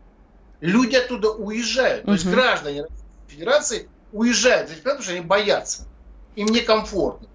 Люди 0.60 0.96
оттуда 0.96 1.30
уезжают. 1.30 2.02
Угу. 2.02 2.06
То 2.06 2.12
есть 2.12 2.26
граждане 2.26 2.86
Федерации 3.28 3.88
уезжают, 4.12 4.70
потому 4.82 5.02
что 5.02 5.12
они 5.12 5.20
боятся. 5.20 5.86
Им 6.36 6.48
некомфортно. 6.48 7.28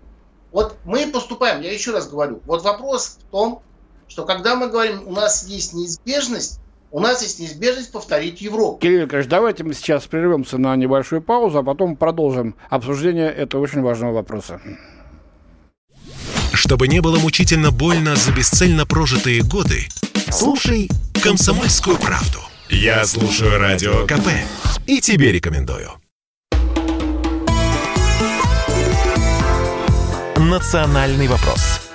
Вот 0.51 0.77
мы 0.83 1.07
поступаем, 1.07 1.61
я 1.61 1.71
еще 1.71 1.91
раз 1.91 2.09
говорю, 2.09 2.41
вот 2.45 2.63
вопрос 2.63 3.19
в 3.19 3.31
том, 3.31 3.61
что 4.07 4.25
когда 4.25 4.55
мы 4.55 4.67
говорим, 4.69 5.07
у 5.07 5.11
нас 5.11 5.47
есть 5.47 5.73
неизбежность, 5.73 6.59
у 6.91 6.99
нас 6.99 7.21
есть 7.21 7.39
неизбежность 7.39 7.91
повторить 7.91 8.41
Европу. 8.41 8.79
Кирилл 8.79 9.07
Ильич, 9.07 9.27
давайте 9.27 9.63
мы 9.63 9.73
сейчас 9.75 10.07
прервемся 10.07 10.57
на 10.57 10.75
небольшую 10.75 11.21
паузу, 11.21 11.59
а 11.59 11.63
потом 11.63 11.95
продолжим 11.95 12.55
обсуждение 12.69 13.29
этого 13.29 13.61
очень 13.61 13.81
важного 13.81 14.13
вопроса. 14.13 14.59
Чтобы 16.53 16.87
не 16.87 16.99
было 16.99 17.19
мучительно 17.19 17.71
больно 17.71 18.15
за 18.15 18.31
бесцельно 18.31 18.85
прожитые 18.87 19.43
годы, 19.43 19.87
слушай 20.31 20.89
«Комсомольскую 21.21 21.97
правду». 21.97 22.39
Я 22.69 23.05
слушаю 23.05 23.59
Радио 23.59 24.05
КП 24.05 24.27
и 24.87 24.99
тебе 24.99 25.31
рекомендую. 25.31 25.91
«Национальный 30.39 31.27
вопрос» 31.27 31.88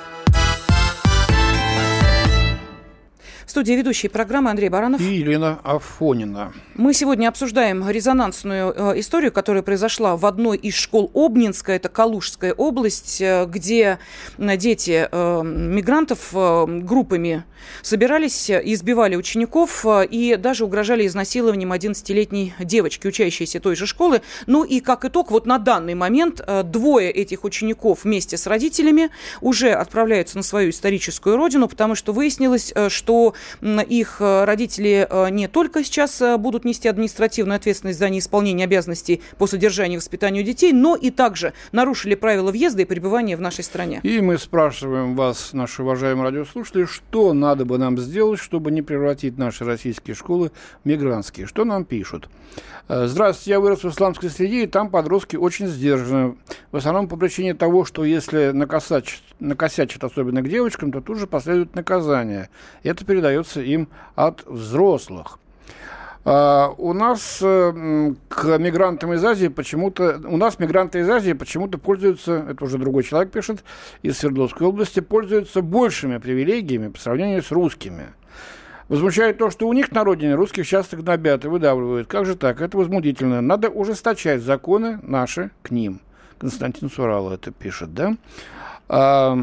студии 3.55 3.75
ведущие 3.75 4.11
программы 4.11 4.51
Андрей 4.51 4.69
Баранов 4.69 5.01
и 5.01 5.14
Елена 5.14 5.61
Афонина. 5.62 6.53
Мы 6.75 6.93
сегодня 6.93 7.29
обсуждаем 7.29 7.88
резонансную 7.88 8.75
э, 8.77 8.99
историю, 8.99 9.31
которая 9.31 9.62
произошла 9.62 10.17
в 10.17 10.27
одной 10.27 10.57
из 10.57 10.75
школ 10.75 11.09
Обнинска, 11.14 11.71
это 11.71 11.88
Калужская 11.88 12.53
область, 12.53 13.21
э, 13.21 13.47
где 13.47 14.01
дети 14.38 15.09
э, 15.09 15.43
мигрантов 15.45 16.31
э, 16.33 16.67
группами 16.67 17.45
собирались, 17.81 18.51
избивали 18.51 19.14
учеников 19.14 19.87
и 19.87 20.37
даже 20.37 20.64
угрожали 20.64 21.07
изнасилованием 21.07 21.73
11-летней 21.73 22.55
девочки, 22.59 23.07
учащейся 23.07 23.61
той 23.61 23.77
же 23.77 23.87
школы. 23.87 24.21
Ну 24.47 24.64
и 24.64 24.81
как 24.81 25.05
итог, 25.05 25.31
вот 25.31 25.47
на 25.47 25.59
данный 25.59 25.95
момент 25.95 26.45
двое 26.64 27.11
этих 27.11 27.45
учеников 27.45 28.01
вместе 28.03 28.37
с 28.37 28.49
родителями 28.49 29.11
уже 29.40 29.71
отправляются 29.71 30.37
на 30.37 30.43
свою 30.43 30.71
историческую 30.71 31.37
родину, 31.37 31.69
потому 31.69 31.95
что 31.95 32.12
выяснилось, 32.12 32.75
что 32.88 33.35
их 33.62 34.16
э, 34.20 34.44
родители 34.44 35.07
э, 35.09 35.30
не 35.30 35.48
только 35.48 35.85
сейчас 35.85 36.20
э, 36.20 36.37
будут 36.37 36.64
нести 36.64 36.88
административную 36.88 37.57
ответственность 37.57 37.98
за 37.98 38.09
неисполнение 38.09 38.64
обязанностей 38.64 39.22
по 39.38 39.46
содержанию 39.46 39.96
и 39.96 39.98
воспитанию 39.98 40.44
детей, 40.44 40.72
но 40.72 40.96
и 40.96 41.11
также 41.11 41.52
нарушили 41.72 42.14
правила 42.14 42.50
въезда 42.50 42.83
и 42.83 42.85
пребывания 42.85 43.37
в 43.37 43.40
нашей 43.40 43.64
стране. 43.64 44.00
И 44.02 44.20
мы 44.20 44.38
спрашиваем 44.38 45.16
вас, 45.16 45.52
наши 45.52 45.83
уважаемые 45.83 46.24
радиослушатели, 46.24 46.85
что 46.85 47.33
надо 47.33 47.64
бы 47.64 47.78
нам 47.78 47.98
сделать, 47.98 48.40
чтобы 48.40 48.70
не 48.70 48.83
превратить 48.83 49.38
наши 49.38 49.64
российские 49.64 50.14
школы 50.14 50.50
в 50.83 50.88
мигрантские? 50.88 51.46
Что 51.46 51.64
нам 51.64 51.85
пишут? 51.85 52.28
Здравствуйте, 52.87 53.50
я 53.50 53.61
вырос 53.61 53.83
в 53.83 53.88
исламской 53.88 54.28
среде, 54.28 54.64
и 54.64 54.66
там 54.66 54.90
подростки 54.90 55.37
очень 55.37 55.66
сдержаны. 55.66 56.37
В 56.70 56.76
основном 56.76 57.09
по 57.09 57.16
причине 57.16 57.54
того, 57.54 57.87
что 57.87 58.04
если 58.04 58.50
накосячат, 58.50 59.22
накосячат 59.40 60.04
особенно 60.04 60.42
к 60.42 60.48
девочкам, 60.48 60.92
то 60.92 61.00
тут 61.00 61.18
же 61.18 61.26
последует 61.26 61.74
наказание. 61.74 62.50
Это 62.83 63.04
передает 63.04 63.34
передается 63.35 63.61
им 63.61 63.88
от 64.14 64.44
взрослых. 64.47 65.38
Uh, 66.25 66.75
у 66.79 66.94
нас 66.94 67.42
uh, 67.42 68.16
к 68.31 68.59
мигрантам 68.59 69.12
из 69.12 69.23
Азии 69.23 69.49
почему-то... 69.49 70.23
У 70.25 70.38
нас 70.38 70.59
мигранты 70.59 71.01
из 71.01 71.11
Азии 71.11 71.35
почему-то 71.35 71.77
пользуются, 71.77 72.47
это 72.49 72.64
уже 72.64 72.79
другой 72.79 73.03
человек 73.03 73.31
пишет, 73.31 73.62
из 74.01 74.16
Свердловской 74.16 74.66
области, 74.66 75.01
пользуются 75.01 75.61
большими 75.61 76.16
привилегиями 76.16 76.88
по 76.88 76.99
сравнению 76.99 77.42
с 77.42 77.51
русскими. 77.51 78.07
Возмущает 78.88 79.37
то, 79.37 79.51
что 79.51 79.68
у 79.68 79.75
них 79.75 79.92
на 79.92 80.03
родине 80.03 80.35
русских 80.35 80.66
часто 80.66 80.97
гнобят 80.97 81.44
и 81.44 81.49
выдавливают. 81.49 82.09
Как 82.09 82.25
же 82.25 82.37
так? 82.37 82.62
Это 82.62 82.79
возмутительно. 82.79 83.42
Надо 83.42 83.68
ужесточать 83.68 84.40
законы 84.40 85.01
наши 85.03 85.51
к 85.62 85.70
ним. 85.70 86.01
Константин 86.38 86.88
Сурало 86.88 87.35
это 87.35 87.51
пишет, 87.51 87.92
да? 87.92 88.16
А, 88.88 89.37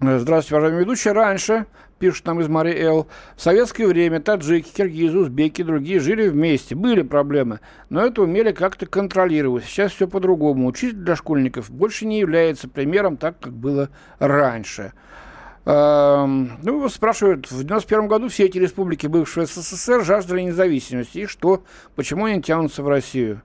здравствуйте, 0.00 0.54
уважаемые 0.54 0.80
ведущие. 0.80 1.14
Раньше, 1.14 1.64
пишет 1.98 2.26
нам 2.26 2.40
из 2.40 2.48
Мари 2.48 2.74
Эл, 2.78 3.08
в 3.36 3.42
советское 3.42 3.86
время 3.86 4.20
таджики, 4.20 4.70
киргизы, 4.72 5.18
узбеки 5.18 5.60
и 5.60 5.64
другие 5.64 6.00
жили 6.00 6.28
вместе. 6.28 6.74
Были 6.74 7.02
проблемы, 7.02 7.60
но 7.90 8.04
это 8.04 8.22
умели 8.22 8.52
как-то 8.52 8.86
контролировать. 8.86 9.64
Сейчас 9.64 9.92
все 9.92 10.08
по-другому. 10.08 10.66
Учитель 10.66 10.96
для 10.96 11.16
школьников 11.16 11.70
больше 11.70 12.06
не 12.06 12.20
является 12.20 12.68
примером 12.68 13.16
так, 13.16 13.38
как 13.40 13.52
было 13.52 13.90
раньше. 14.18 14.92
Ну, 15.64 16.88
спрашивают, 16.88 17.50
в 17.50 17.62
91 17.62 18.08
году 18.08 18.28
все 18.28 18.46
эти 18.46 18.56
республики 18.56 19.06
бывшего 19.06 19.44
СССР 19.44 20.02
жаждали 20.02 20.40
независимости. 20.40 21.18
И 21.18 21.26
что? 21.26 21.62
Почему 21.94 22.24
они 22.24 22.40
тянутся 22.40 22.82
в 22.82 22.88
Россию? 22.88 23.42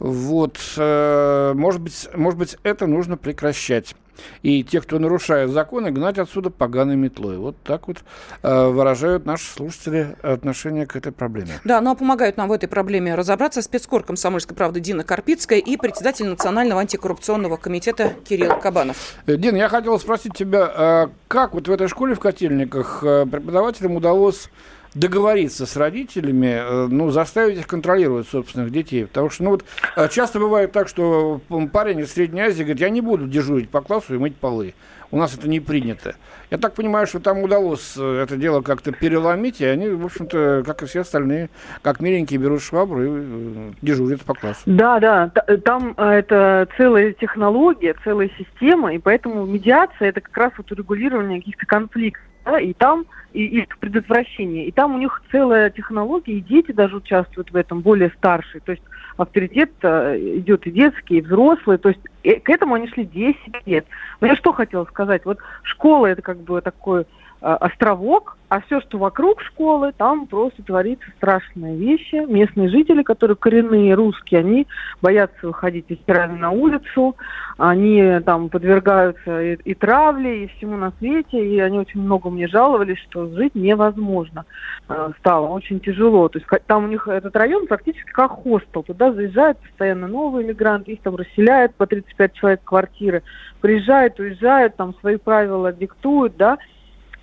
Вот, 0.00 0.58
э, 0.78 1.52
может 1.54 1.82
быть, 1.82 2.08
может 2.14 2.38
быть, 2.38 2.56
это 2.62 2.86
нужно 2.86 3.18
прекращать. 3.18 3.94
И 4.42 4.62
тех, 4.64 4.84
кто 4.84 4.98
нарушает 4.98 5.50
законы, 5.50 5.90
гнать 5.90 6.18
отсюда 6.18 6.50
поганой 6.50 6.96
метлой. 6.96 7.38
Вот 7.38 7.56
так 7.62 7.88
вот 7.88 7.98
э, 8.42 8.66
выражают 8.68 9.24
наши 9.24 9.50
слушатели 9.50 10.16
отношение 10.22 10.86
к 10.86 10.96
этой 10.96 11.12
проблеме. 11.12 11.60
Да, 11.64 11.80
ну 11.80 11.90
а 11.90 11.94
помогают 11.94 12.36
нам 12.36 12.48
в 12.48 12.52
этой 12.52 12.66
проблеме 12.66 13.14
разобраться 13.14 13.62
спецкор 13.62 14.02
комсомольской 14.02 14.56
правды 14.56 14.80
Дина 14.80 15.04
Карпицкая 15.04 15.58
и 15.58 15.76
председатель 15.76 16.26
Национального 16.26 16.80
антикоррупционного 16.80 17.56
комитета 17.56 18.14
Кирилл 18.28 18.58
Кабанов. 18.58 18.96
Э, 19.26 19.36
Дин, 19.36 19.56
я 19.56 19.68
хотел 19.68 19.98
спросить 19.98 20.34
тебя, 20.34 21.10
как 21.28 21.54
вот 21.54 21.68
в 21.68 21.72
этой 21.72 21.88
школе 21.88 22.14
в 22.14 22.20
Котельниках 22.20 23.00
преподавателям 23.00 23.96
удалось 23.96 24.50
договориться 24.94 25.66
с 25.66 25.76
родителями, 25.76 26.58
э, 26.60 26.86
ну, 26.88 27.10
заставить 27.10 27.58
их 27.58 27.66
контролировать 27.66 28.28
собственных 28.28 28.70
детей. 28.70 29.06
Потому 29.06 29.30
что, 29.30 29.44
ну, 29.44 29.50
вот 29.50 29.64
э, 29.96 30.08
часто 30.08 30.38
бывает 30.38 30.72
так, 30.72 30.88
что 30.88 31.40
парень 31.72 32.00
из 32.00 32.12
Средней 32.12 32.42
Азии 32.42 32.62
говорит, 32.62 32.80
я 32.80 32.90
не 32.90 33.00
буду 33.00 33.26
дежурить 33.26 33.70
по 33.70 33.80
классу 33.80 34.14
и 34.14 34.18
мыть 34.18 34.36
полы. 34.36 34.74
У 35.12 35.16
нас 35.16 35.34
это 35.34 35.48
не 35.48 35.58
принято. 35.58 36.14
Я 36.50 36.58
так 36.58 36.74
понимаю, 36.74 37.06
что 37.06 37.18
там 37.18 37.38
удалось 37.38 37.94
э, 37.96 38.22
это 38.22 38.36
дело 38.36 38.62
как-то 38.62 38.92
переломить, 38.92 39.60
и 39.60 39.64
они, 39.64 39.88
в 39.88 40.04
общем-то, 40.04 40.62
как 40.64 40.82
и 40.82 40.86
все 40.86 41.00
остальные, 41.00 41.50
как 41.82 42.00
миленькие, 42.00 42.38
берут 42.38 42.62
швабру 42.62 43.00
и 43.04 43.72
дежурят 43.82 44.22
по 44.22 44.34
классу. 44.34 44.62
Да, 44.66 45.00
да, 45.00 45.28
там 45.64 45.92
это 45.92 46.68
целая 46.76 47.12
технология, 47.12 47.94
целая 48.04 48.30
система, 48.38 48.94
и 48.94 48.98
поэтому 48.98 49.46
медиация 49.46 50.08
это 50.08 50.20
как 50.20 50.36
раз 50.36 50.52
вот 50.58 50.70
урегулирование 50.70 51.40
каких-то 51.40 51.66
конфликтов. 51.66 52.24
Да, 52.44 52.58
и 52.58 52.72
там 52.72 53.06
и 53.32 53.44
их 53.44 53.78
предотвращение. 53.78 54.66
И 54.66 54.72
там 54.72 54.94
у 54.94 54.98
них 54.98 55.22
целая 55.30 55.70
технология, 55.70 56.34
и 56.34 56.40
дети 56.40 56.72
даже 56.72 56.96
участвуют 56.96 57.50
в 57.50 57.56
этом, 57.56 57.80
более 57.80 58.10
старшие. 58.10 58.60
То 58.60 58.72
есть 58.72 58.82
авторитет 59.16 59.70
э, 59.82 60.18
идет 60.38 60.66
и 60.66 60.70
детский, 60.70 61.18
и 61.18 61.20
взрослый. 61.20 61.78
То 61.78 61.90
есть 61.90 62.00
э, 62.24 62.40
к 62.40 62.48
этому 62.48 62.74
они 62.74 62.88
шли 62.88 63.04
10 63.04 63.36
лет. 63.66 63.86
Но 64.20 64.26
я 64.26 64.36
что 64.36 64.52
хотела 64.52 64.84
сказать? 64.86 65.24
Вот 65.24 65.38
школа 65.62 66.06
это 66.06 66.22
как 66.22 66.38
бы 66.38 66.60
такой 66.60 67.06
островок, 67.40 68.36
а 68.50 68.60
все, 68.62 68.80
что 68.80 68.98
вокруг 68.98 69.40
школы, 69.42 69.92
там 69.96 70.26
просто 70.26 70.62
творится 70.64 71.06
страшные 71.16 71.76
вещи. 71.76 72.26
Местные 72.26 72.68
жители, 72.68 73.04
которые 73.04 73.36
коренные 73.36 73.94
русские, 73.94 74.40
они 74.40 74.66
боятся 75.00 75.46
выходить 75.46 75.86
из 75.88 75.98
Тирана 75.98 76.36
на 76.36 76.50
улицу, 76.50 77.14
они 77.58 78.20
там 78.26 78.48
подвергаются 78.48 79.40
и, 79.40 79.54
и 79.64 79.74
травле, 79.74 80.44
и 80.44 80.46
всему 80.48 80.76
на 80.76 80.90
свете, 80.98 81.38
и 81.46 81.60
они 81.60 81.78
очень 81.78 82.00
много 82.00 82.28
мне 82.28 82.48
жаловались, 82.48 82.98
что 83.08 83.28
жить 83.28 83.54
невозможно. 83.54 84.44
Э, 84.88 85.10
стало, 85.20 85.46
очень 85.46 85.78
тяжело. 85.78 86.28
То 86.28 86.40
есть 86.40 86.48
там 86.66 86.84
у 86.84 86.88
них 86.88 87.06
этот 87.06 87.36
район 87.36 87.68
практически 87.68 88.10
как 88.10 88.32
хостел, 88.32 88.82
туда 88.82 89.12
заезжают 89.12 89.58
постоянно 89.58 90.08
новые 90.08 90.44
мигранты, 90.44 90.92
их 90.92 91.02
там 91.02 91.14
расселяют 91.14 91.76
по 91.76 91.86
35 91.86 92.32
человек 92.32 92.60
квартиры, 92.64 93.22
приезжают, 93.60 94.18
уезжают, 94.18 94.74
там 94.74 94.94
свои 94.98 95.18
правила 95.18 95.72
диктуют, 95.72 96.36
да, 96.36 96.58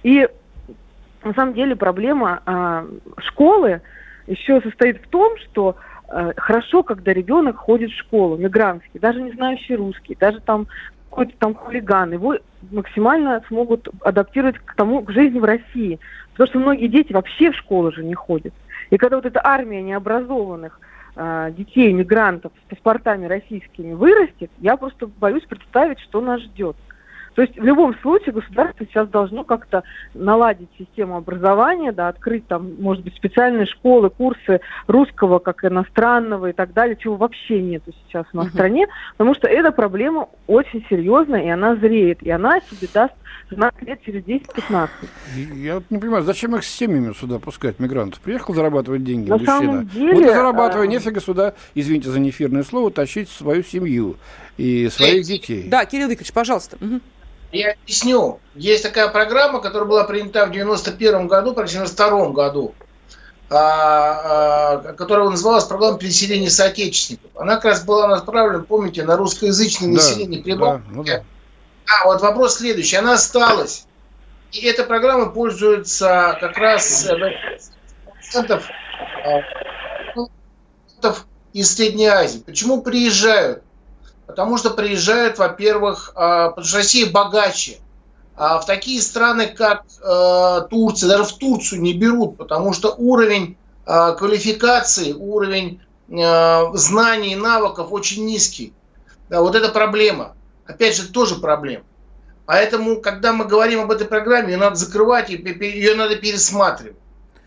и 0.04 0.28
на 1.24 1.34
самом 1.34 1.54
деле 1.54 1.76
проблема 1.76 2.42
э, 2.46 2.88
школы 3.20 3.82
еще 4.28 4.62
состоит 4.62 5.02
в 5.04 5.08
том, 5.08 5.38
что 5.38 5.76
э, 6.10 6.34
хорошо, 6.38 6.84
когда 6.84 7.14
ребенок 7.14 7.58
ходит 7.58 7.92
в 7.92 7.98
школу, 7.98 8.38
мигрантский, 8.38 9.00
даже 9.00 9.22
не 9.22 9.32
знающий 9.32 9.76
русский, 9.76 10.16
даже 10.20 10.40
там 10.42 10.68
какой-то 11.10 11.34
там 11.40 11.56
хулиган, 11.56 12.14
его 12.14 12.38
максимально 12.72 13.42
смогут 13.48 13.88
адаптировать 14.02 14.60
к 14.60 14.76
тому, 14.76 15.02
к 15.02 15.12
жизни 15.12 15.40
в 15.40 15.46
России. 15.46 16.00
Потому 16.32 16.50
что 16.50 16.60
многие 16.60 16.88
дети 16.88 17.14
вообще 17.14 17.52
в 17.52 17.56
школу 17.56 17.92
же 17.92 18.04
не 18.04 18.14
ходят. 18.14 18.54
И 18.90 18.98
когда 18.98 19.16
вот 19.16 19.26
эта 19.26 19.42
армия 19.44 19.82
необразованных 19.82 20.80
э, 21.16 21.52
детей, 21.58 21.92
мигрантов 21.92 22.52
с 22.66 22.70
паспортами 22.70 23.26
российскими 23.26 23.94
вырастет, 23.94 24.52
я 24.60 24.78
просто 24.78 25.08
боюсь 25.08 25.44
представить, 25.44 26.00
что 26.00 26.22
нас 26.22 26.42
ждет. 26.42 26.76
То 27.38 27.44
есть 27.44 27.56
в 27.56 27.64
любом 27.64 27.96
случае 28.00 28.34
государство 28.34 28.84
сейчас 28.88 29.08
должно 29.10 29.44
как-то 29.44 29.84
наладить 30.16 30.70
систему 30.76 31.18
образования, 31.18 31.92
да, 31.92 32.08
открыть 32.08 32.48
там, 32.48 32.72
может 32.80 33.04
быть, 33.04 33.16
специальные 33.16 33.68
школы, 33.68 34.10
курсы 34.10 34.60
русского 34.88 35.38
как 35.38 35.64
иностранного 35.64 36.50
и 36.50 36.54
так 36.54 36.74
далее, 36.74 36.98
чего 37.00 37.16
вообще 37.16 37.62
нету 37.62 37.94
сейчас 38.08 38.26
у 38.34 38.38
нас 38.38 38.48
uh-huh. 38.48 38.50
в 38.50 38.54
стране, 38.54 38.88
потому 39.18 39.36
что 39.36 39.48
эта 39.48 39.72
проблема 39.72 40.30
очень 40.48 40.84
серьезная, 40.90 41.44
и 41.44 41.50
она 41.50 41.76
зреет, 41.76 42.24
и 42.24 42.32
она 42.32 42.60
себе 42.60 42.88
даст 42.92 43.14
знак 43.52 43.76
лет 43.84 44.02
через 44.02 44.24
10-15. 44.24 44.90
Я 45.54 45.84
не 45.92 46.00
понимаю, 46.00 46.24
зачем 46.24 46.56
их 46.56 46.64
с 46.64 46.68
семьями 46.68 47.14
сюда 47.14 47.38
пускать, 47.38 47.80
мигрантов? 47.80 48.20
Приехал 48.22 48.56
зарабатывать 48.56 49.04
деньги, 49.04 49.30
На 49.30 49.38
мужчина. 49.38 49.60
Самом 49.60 49.88
деле, 49.90 50.14
вот 50.16 50.24
и 50.24 50.26
зарабатывай, 50.26 50.88
а... 50.88 50.90
нефига 50.90 51.22
сюда, 51.22 51.54
извините 51.76 52.10
за 52.10 52.20
неэфирное 52.20 52.64
слово, 52.64 52.90
тащить 52.90 53.30
свою 53.30 53.62
семью 53.62 54.16
и 54.58 54.90
своих 54.90 55.24
детей. 55.26 55.68
Да, 55.70 55.86
Кирилл 55.86 56.10
Викторович, 56.10 56.34
пожалуйста. 56.34 56.78
Угу. 56.82 57.00
Я 57.52 57.72
объясню. 57.72 58.40
Есть 58.56 58.84
такая 58.84 59.08
программа, 59.08 59.62
которая 59.62 59.88
была 59.88 60.04
принята 60.04 60.46
в 60.46 60.52
91 60.52 61.28
году, 61.28 61.54
практически 61.54 61.84
в 61.84 61.96
92 61.96 62.30
году, 62.32 62.76
а, 63.50 64.82
а, 64.90 64.94
которая 64.94 65.30
называлась 65.30 65.64
программа 65.64 65.98
переселения 65.98 66.50
соотечественников. 66.50 67.32
Она 67.36 67.56
как 67.56 67.66
раз 67.66 67.86
была 67.86 68.08
направлена, 68.08 68.64
помните, 68.64 69.04
на 69.04 69.16
русскоязычное 69.16 69.90
да, 69.90 69.96
население 69.96 70.44
Прибалтики. 70.44 70.90
Да, 70.90 70.96
ну 70.96 71.04
да. 71.04 71.24
А 71.86 72.06
вот 72.06 72.22
вопрос 72.22 72.58
следующий. 72.58 72.98
Она 72.98 73.14
осталась. 73.14 73.86
И 74.52 74.66
эта 74.66 74.84
программа 74.84 75.28
пользуется 75.28 76.38
как 76.40 76.58
раз 76.58 77.10
э, 77.10 77.16
процентов 78.06 78.70
э, 79.26 79.42
из 81.54 81.76
Средней 81.76 82.08
Азии. 82.08 82.40
Почему 82.40 82.82
приезжают? 82.82 83.64
Потому 84.28 84.58
что 84.58 84.72
приезжают, 84.72 85.40
во-первых, 85.40 86.12
а, 86.16 86.50
потому 86.50 86.68
что 86.68 86.78
Россия 86.78 87.10
богаче. 87.10 87.80
А 88.36 88.60
в 88.60 88.68
такие 88.68 89.02
страны, 89.02 89.48
как 89.48 89.86
э, 90.00 90.68
Турция, 90.70 91.10
даже 91.10 91.24
в 91.24 91.38
Турцию 91.40 91.82
не 91.82 91.94
берут, 91.94 92.38
потому 92.38 92.72
что 92.72 92.94
уровень 92.96 93.58
э, 93.88 94.16
квалификации, 94.16 95.12
уровень 95.12 95.82
э, 96.08 96.64
знаний 96.74 97.32
и 97.32 97.36
навыков 97.36 97.88
очень 97.90 98.26
низкий. 98.26 98.74
Да, 99.30 99.42
вот 99.42 99.56
это 99.56 99.70
проблема. 99.70 100.36
Опять 100.68 100.98
же, 100.98 101.08
тоже 101.08 101.36
проблема. 101.36 101.84
Поэтому, 102.46 103.02
когда 103.02 103.34
мы 103.34 103.46
говорим 103.46 103.82
об 103.82 103.92
этой 103.92 104.06
программе, 104.06 104.52
ее 104.52 104.58
надо 104.58 104.76
закрывать, 104.76 105.32
ее 105.32 105.96
надо 105.96 106.16
пересматривать. 106.16 106.98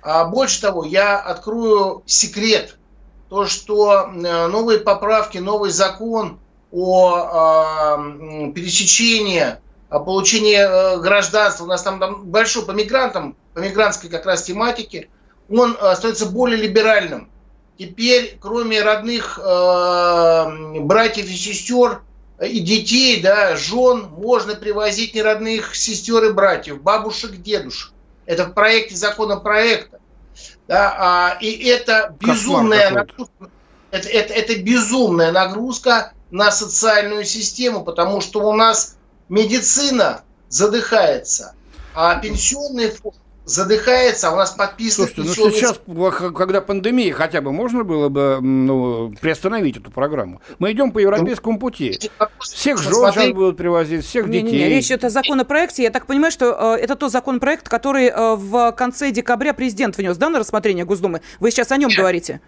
А 0.02 0.24
больше 0.24 0.60
того, 0.60 0.84
я 0.84 1.20
открою 1.20 2.02
секрет. 2.04 2.76
То, 3.28 3.46
что 3.46 4.06
новые 4.08 4.80
поправки, 4.80 5.38
новый 5.38 5.70
закон– 5.70 6.40
о 6.72 7.96
э, 7.98 8.52
пересечении, 8.52 9.56
о 9.88 10.00
получении 10.00 10.56
э, 10.56 11.00
гражданства, 11.00 11.64
у 11.64 11.66
нас 11.66 11.82
там, 11.82 11.98
там 11.98 12.24
большой 12.26 12.64
по 12.64 12.70
мигрантам, 12.70 13.36
по 13.54 13.58
мигрантской 13.58 14.08
как 14.08 14.26
раз 14.26 14.44
тематике, 14.44 15.08
он 15.50 15.76
э, 15.80 15.94
становится 15.94 16.26
более 16.26 16.58
либеральным. 16.58 17.28
Теперь, 17.78 18.36
кроме 18.40 18.82
родных 18.82 19.38
э, 19.42 20.80
братьев 20.80 21.26
и 21.26 21.34
сестер 21.34 22.02
и 22.40 22.60
детей, 22.60 23.20
да, 23.20 23.56
жен, 23.56 24.10
можно 24.16 24.54
привозить 24.54 25.14
не 25.14 25.22
родных 25.22 25.74
сестер 25.74 26.24
и 26.24 26.32
братьев, 26.32 26.80
бабушек, 26.82 27.32
дедушек. 27.42 27.92
Это 28.26 28.44
в 28.44 28.52
проекте 28.52 28.96
законопроекта. 28.96 29.98
Да, 30.68 30.94
а, 30.98 31.38
и 31.40 31.64
это 31.66 32.14
безумная 32.20 32.90
нагрузка. 32.90 33.50
Это, 33.90 34.08
это, 34.08 34.32
это 34.34 34.62
безумная 34.62 35.32
нагрузка 35.32 36.12
на 36.30 36.50
социальную 36.50 37.24
систему, 37.24 37.84
потому 37.84 38.20
что 38.20 38.48
у 38.48 38.54
нас 38.54 38.96
медицина 39.28 40.22
задыхается, 40.48 41.54
а 41.94 42.16
пенсионный 42.16 42.90
фонд 42.90 43.16
задыхается, 43.44 44.28
а 44.28 44.32
у 44.32 44.36
нас 44.36 44.52
подписано... 44.52 45.08
Слушайте, 45.08 45.42
ну 45.42 45.50
сейчас, 45.50 45.80
когда 46.34 46.60
пандемия, 46.60 47.12
хотя 47.12 47.40
бы 47.40 47.52
можно 47.52 47.84
было 47.84 48.08
бы 48.08 48.38
ну, 48.40 49.12
приостановить 49.20 49.76
эту 49.76 49.90
программу. 49.90 50.40
Мы 50.58 50.72
идем 50.72 50.92
по 50.92 50.98
европейскому 50.98 51.58
пути. 51.58 51.98
Всех 52.40 52.78
жен 52.78 52.92
сейчас 52.92 53.32
будут 53.32 53.56
привозить, 53.56 54.06
всех 54.06 54.26
не, 54.26 54.40
детей. 54.40 54.52
Не, 54.52 54.58
не, 54.58 54.68
речь 54.68 54.86
идет 54.86 55.04
о 55.04 55.10
законопроекте. 55.10 55.82
Я 55.82 55.90
так 55.90 56.06
понимаю, 56.06 56.30
что 56.30 56.76
э, 56.76 56.80
это 56.80 56.94
тот 56.96 57.10
законопроект, 57.10 57.68
который 57.68 58.06
э, 58.06 58.34
в 58.36 58.72
конце 58.72 59.10
декабря 59.10 59.52
президент 59.52 59.96
внес, 59.96 60.16
да, 60.16 60.28
на 60.30 60.38
рассмотрение 60.38 60.84
Госдумы? 60.84 61.20
Вы 61.40 61.50
сейчас 61.50 61.72
о 61.72 61.76
нем 61.76 61.88
нет. 61.88 61.98
говорите? 61.98 62.40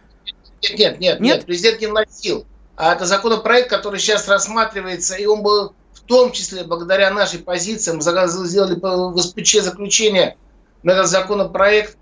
Нет, 0.63 0.79
нет, 0.79 1.01
нет, 1.01 1.21
нет, 1.21 1.47
президент 1.47 1.81
не 1.81 1.89
вносил. 1.89 2.47
А 2.77 2.95
это 2.95 3.05
законопроект, 3.05 3.69
который 3.69 4.01
сейчас 4.01 4.29
рассматривается, 4.29 5.15
и 5.17 5.27
он 5.27 5.43
был 5.43 5.75
в 5.93 6.01
том 6.01 6.33
числе 6.33 6.65
благодаря 6.65 7.11
нашей 7.11 7.39
позиции, 7.39 7.93
мы 7.93 8.03
сделали 8.03 8.79
в 8.81 9.19
СПЧ 9.19 9.61
заключение 9.61 10.37
на 10.83 10.93
этот 10.93 11.09
законопроект, 11.09 11.97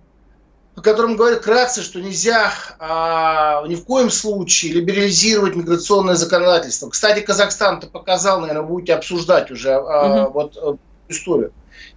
по 0.75 0.83
которому 0.83 1.17
говорит 1.17 1.41
кратко, 1.41 1.83
что 1.83 2.01
нельзя 2.01 2.53
а, 2.79 3.67
ни 3.67 3.75
в 3.75 3.85
коем 3.85 4.11
случае 4.11 4.73
либерализировать 4.73 5.57
миграционное 5.57 6.15
законодательство. 6.15 6.89
Кстати, 6.89 7.21
Казахстан 7.21 7.79
это 7.79 7.89
показал, 7.89 8.41
наверное, 8.41 8.63
будете 8.63 8.95
обсуждать 8.95 9.51
уже 9.51 9.75
а, 9.75 10.25
угу. 10.25 10.33
вот 10.33 10.57
а, 10.57 10.77
историю. 11.09 11.53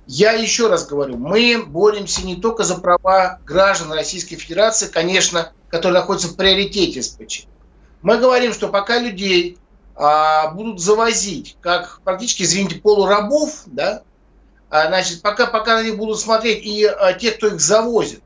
Я 0.05 0.33
еще 0.33 0.67
раз 0.67 0.85
говорю, 0.85 1.17
мы 1.17 1.63
боремся 1.65 2.25
не 2.25 2.35
только 2.35 2.63
за 2.63 2.75
права 2.75 3.39
граждан 3.45 3.93
Российской 3.93 4.35
Федерации, 4.35 4.87
конечно, 4.87 5.53
которые 5.69 5.99
находятся 5.99 6.27
в 6.27 6.35
приоритете 6.35 7.01
СПЧ. 7.01 7.45
Мы 8.03 8.17
говорим, 8.17 8.53
что 8.53 8.67
пока 8.67 8.99
людей 8.99 9.57
а, 9.95 10.49
будут 10.49 10.81
завозить, 10.81 11.57
как 11.61 12.01
практически, 12.03 12.43
извините, 12.43 12.75
полурабов, 12.75 13.63
да, 13.65 14.03
а, 14.69 14.87
значит, 14.87 15.21
пока, 15.21 15.47
пока 15.47 15.77
на 15.77 15.83
них 15.83 15.97
будут 15.97 16.19
смотреть 16.19 16.65
и 16.65 16.85
а, 16.85 17.13
те, 17.13 17.31
кто 17.31 17.47
их 17.47 17.61
завозит. 17.61 18.21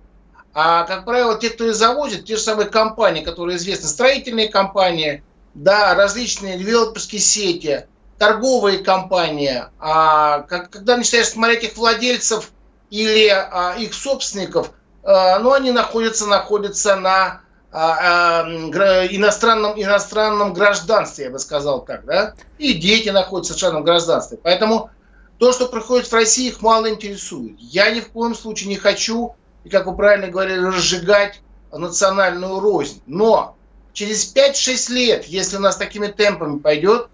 А, 0.53 0.83
как 0.85 1.05
правило, 1.05 1.37
те, 1.37 1.51
кто 1.51 1.65
их 1.65 1.75
завозит, 1.75 2.25
те 2.25 2.37
же 2.37 2.41
самые 2.41 2.67
компании, 2.67 3.23
которые 3.23 3.57
известны, 3.57 3.87
строительные 3.87 4.49
компании, 4.49 5.23
да, 5.53 5.93
различные 5.93 6.57
девелоперские 6.57 7.21
сети, 7.21 7.85
торговые 8.17 8.79
компании. 8.79 9.63
А, 9.79 10.41
как, 10.41 10.71
когда 10.71 10.97
начинаешь 10.97 11.27
смотреть 11.27 11.65
их 11.65 11.77
владельцев 11.77 12.51
или 12.89 13.27
а, 13.27 13.75
их 13.77 13.93
собственников, 13.93 14.71
а, 15.03 15.37
ну, 15.37 15.53
они 15.53 15.71
находятся, 15.71 16.25
находятся 16.25 16.95
на 16.95 17.41
иностранном, 17.77 19.79
иностранном 19.79 20.53
гражданстве, 20.53 21.25
я 21.25 21.31
бы 21.31 21.39
сказал 21.39 21.85
так, 21.85 22.05
да, 22.05 22.33
и 22.57 22.73
дети 22.73 23.09
находятся 23.09 23.53
в 23.53 23.55
иностранном 23.55 23.83
гражданстве. 23.83 24.39
Поэтому 24.41 24.89
то, 25.37 25.51
что 25.51 25.67
происходит 25.67 26.07
в 26.07 26.13
России, 26.13 26.47
их 26.47 26.61
мало 26.61 26.89
интересует. 26.89 27.59
Я 27.59 27.91
ни 27.91 27.99
в 27.99 28.09
коем 28.09 28.33
случае 28.33 28.69
не 28.69 28.77
хочу, 28.77 29.35
и 29.63 29.69
как 29.69 29.85
вы 29.85 29.95
правильно 29.95 30.27
говорили, 30.27 30.59
разжигать 30.59 31.41
национальную 31.71 32.59
рознь. 32.59 33.01
Но 33.05 33.55
через 33.93 34.33
5-6 34.33 34.93
лет, 34.93 35.25
если 35.25 35.57
у 35.57 35.59
нас 35.59 35.77
такими 35.77 36.07
темпами 36.07 36.59
пойдет, 36.59 37.09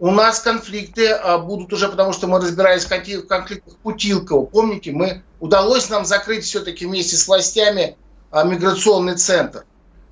у 0.00 0.10
нас 0.10 0.40
конфликты 0.40 1.12
а, 1.12 1.38
будут 1.38 1.72
уже, 1.72 1.88
потому 1.88 2.12
что 2.12 2.26
мы 2.26 2.38
разбирались 2.38 2.84
в 2.84 3.26
конфликтах 3.26 3.76
Путилкова. 3.76 4.44
Помните, 4.46 4.92
мы 4.92 5.22
удалось 5.40 5.88
нам 5.88 6.04
закрыть 6.04 6.44
все-таки 6.44 6.86
вместе 6.86 7.16
с 7.16 7.26
властями 7.26 7.96
а, 8.30 8.44
миграционный 8.44 9.16
центр. 9.16 9.64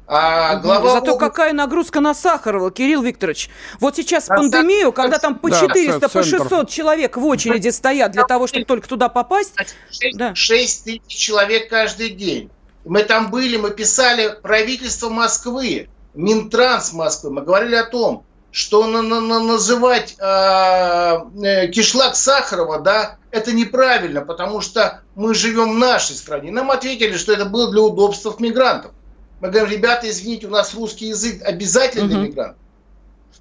А 0.06 0.56
глава 0.56 0.92
Зато 0.92 1.12
области... 1.12 1.18
какая 1.18 1.52
нагрузка 1.52 2.00
на 2.00 2.14
Сахарова, 2.14 2.70
Кирилл 2.70 3.02
Викторович. 3.02 3.48
Вот 3.80 3.96
сейчас 3.96 4.28
на 4.28 4.36
пандемию, 4.36 4.88
Сах... 4.88 4.94
когда 4.94 5.18
там 5.18 5.36
по 5.36 5.50
400, 5.50 6.00
да, 6.00 6.08
по 6.08 6.22
600 6.22 6.68
человек 6.68 7.16
в 7.16 7.24
очереди 7.24 7.68
стоят 7.68 8.12
для 8.12 8.24
того, 8.24 8.46
чтобы 8.46 8.64
только 8.64 8.88
туда 8.88 9.08
попасть. 9.08 9.54
6, 9.90 10.18
да. 10.18 10.34
6 10.34 10.84
тысяч 10.84 11.02
человек 11.06 11.70
каждый 11.70 12.10
день. 12.10 12.50
Мы 12.84 13.04
там 13.04 13.30
были, 13.30 13.56
мы 13.56 13.70
писали 13.70 14.36
правительство 14.42 15.08
Москвы, 15.08 15.88
Минтранс 16.14 16.92
Москвы. 16.92 17.30
Мы 17.30 17.42
говорили 17.42 17.76
о 17.76 17.84
том, 17.84 18.24
что 18.50 18.86
на, 18.86 19.02
на, 19.02 19.20
на, 19.20 19.40
называть 19.40 20.16
а, 20.20 21.26
э, 21.42 21.68
кишлак 21.68 22.16
Сахарова, 22.16 22.80
да, 22.80 23.16
это 23.30 23.52
неправильно, 23.52 24.20
потому 24.20 24.60
что 24.60 25.00
мы 25.14 25.34
живем 25.34 25.74
в 25.74 25.78
нашей 25.78 26.16
стране. 26.16 26.50
Нам 26.50 26.70
ответили, 26.70 27.16
что 27.16 27.32
это 27.32 27.46
было 27.46 27.70
для 27.70 27.80
удобства 27.80 28.34
мигрантов. 28.38 28.92
Мы 29.42 29.50
говорим, 29.50 29.72
ребята, 29.72 30.08
извините, 30.08 30.46
у 30.46 30.50
нас 30.50 30.72
русский 30.72 31.08
язык 31.08 31.42
обязательно 31.42 32.06
для 32.06 32.18
мигрантов. 32.18 32.62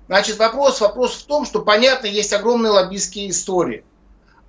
Значит, 0.08 0.40
вопрос, 0.40 0.82
вопрос 0.82 1.14
в 1.14 1.26
том, 1.26 1.46
что, 1.46 1.62
понятно, 1.62 2.08
есть 2.08 2.34
огромные 2.34 2.72
лоббистские 2.72 3.30
истории. 3.30 3.84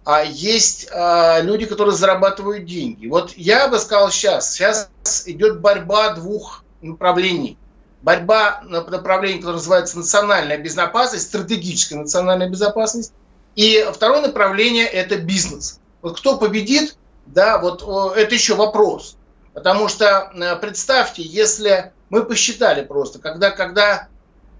А 0.06 0.24
есть 0.24 0.88
а, 0.90 1.40
люди, 1.42 1.66
которые 1.66 1.94
зарабатывают 1.94 2.64
деньги. 2.64 3.06
Вот 3.06 3.34
я 3.36 3.68
бы 3.68 3.78
сказал 3.78 4.10
сейчас, 4.10 4.54
сейчас 4.54 4.88
идет 5.26 5.60
борьба 5.60 6.14
двух 6.14 6.64
направлений. 6.80 7.58
Борьба 8.00 8.62
на 8.64 8.82
направлении, 8.82 9.36
которое 9.36 9.56
называется 9.56 9.98
национальная 9.98 10.56
безопасность, 10.56 11.26
стратегическая 11.26 11.96
национальная 11.96 12.48
безопасность. 12.48 13.12
И 13.56 13.86
второе 13.92 14.22
направление– 14.22 14.86
это 14.86 15.18
бизнес. 15.18 15.80
Вот 16.00 16.18
кто 16.18 16.38
победит, 16.38 16.96
да, 17.26 17.58
вот 17.58 17.82
это 18.16 18.34
еще 18.34 18.54
вопрос. 18.54 19.18
Потому 19.54 19.88
что 19.88 20.32
э, 20.34 20.56
представьте, 20.56 21.22
если 21.22 21.92
мы 22.10 22.24
посчитали 22.24 22.84
просто, 22.84 23.18
когда, 23.18 23.50
когда 23.50 24.08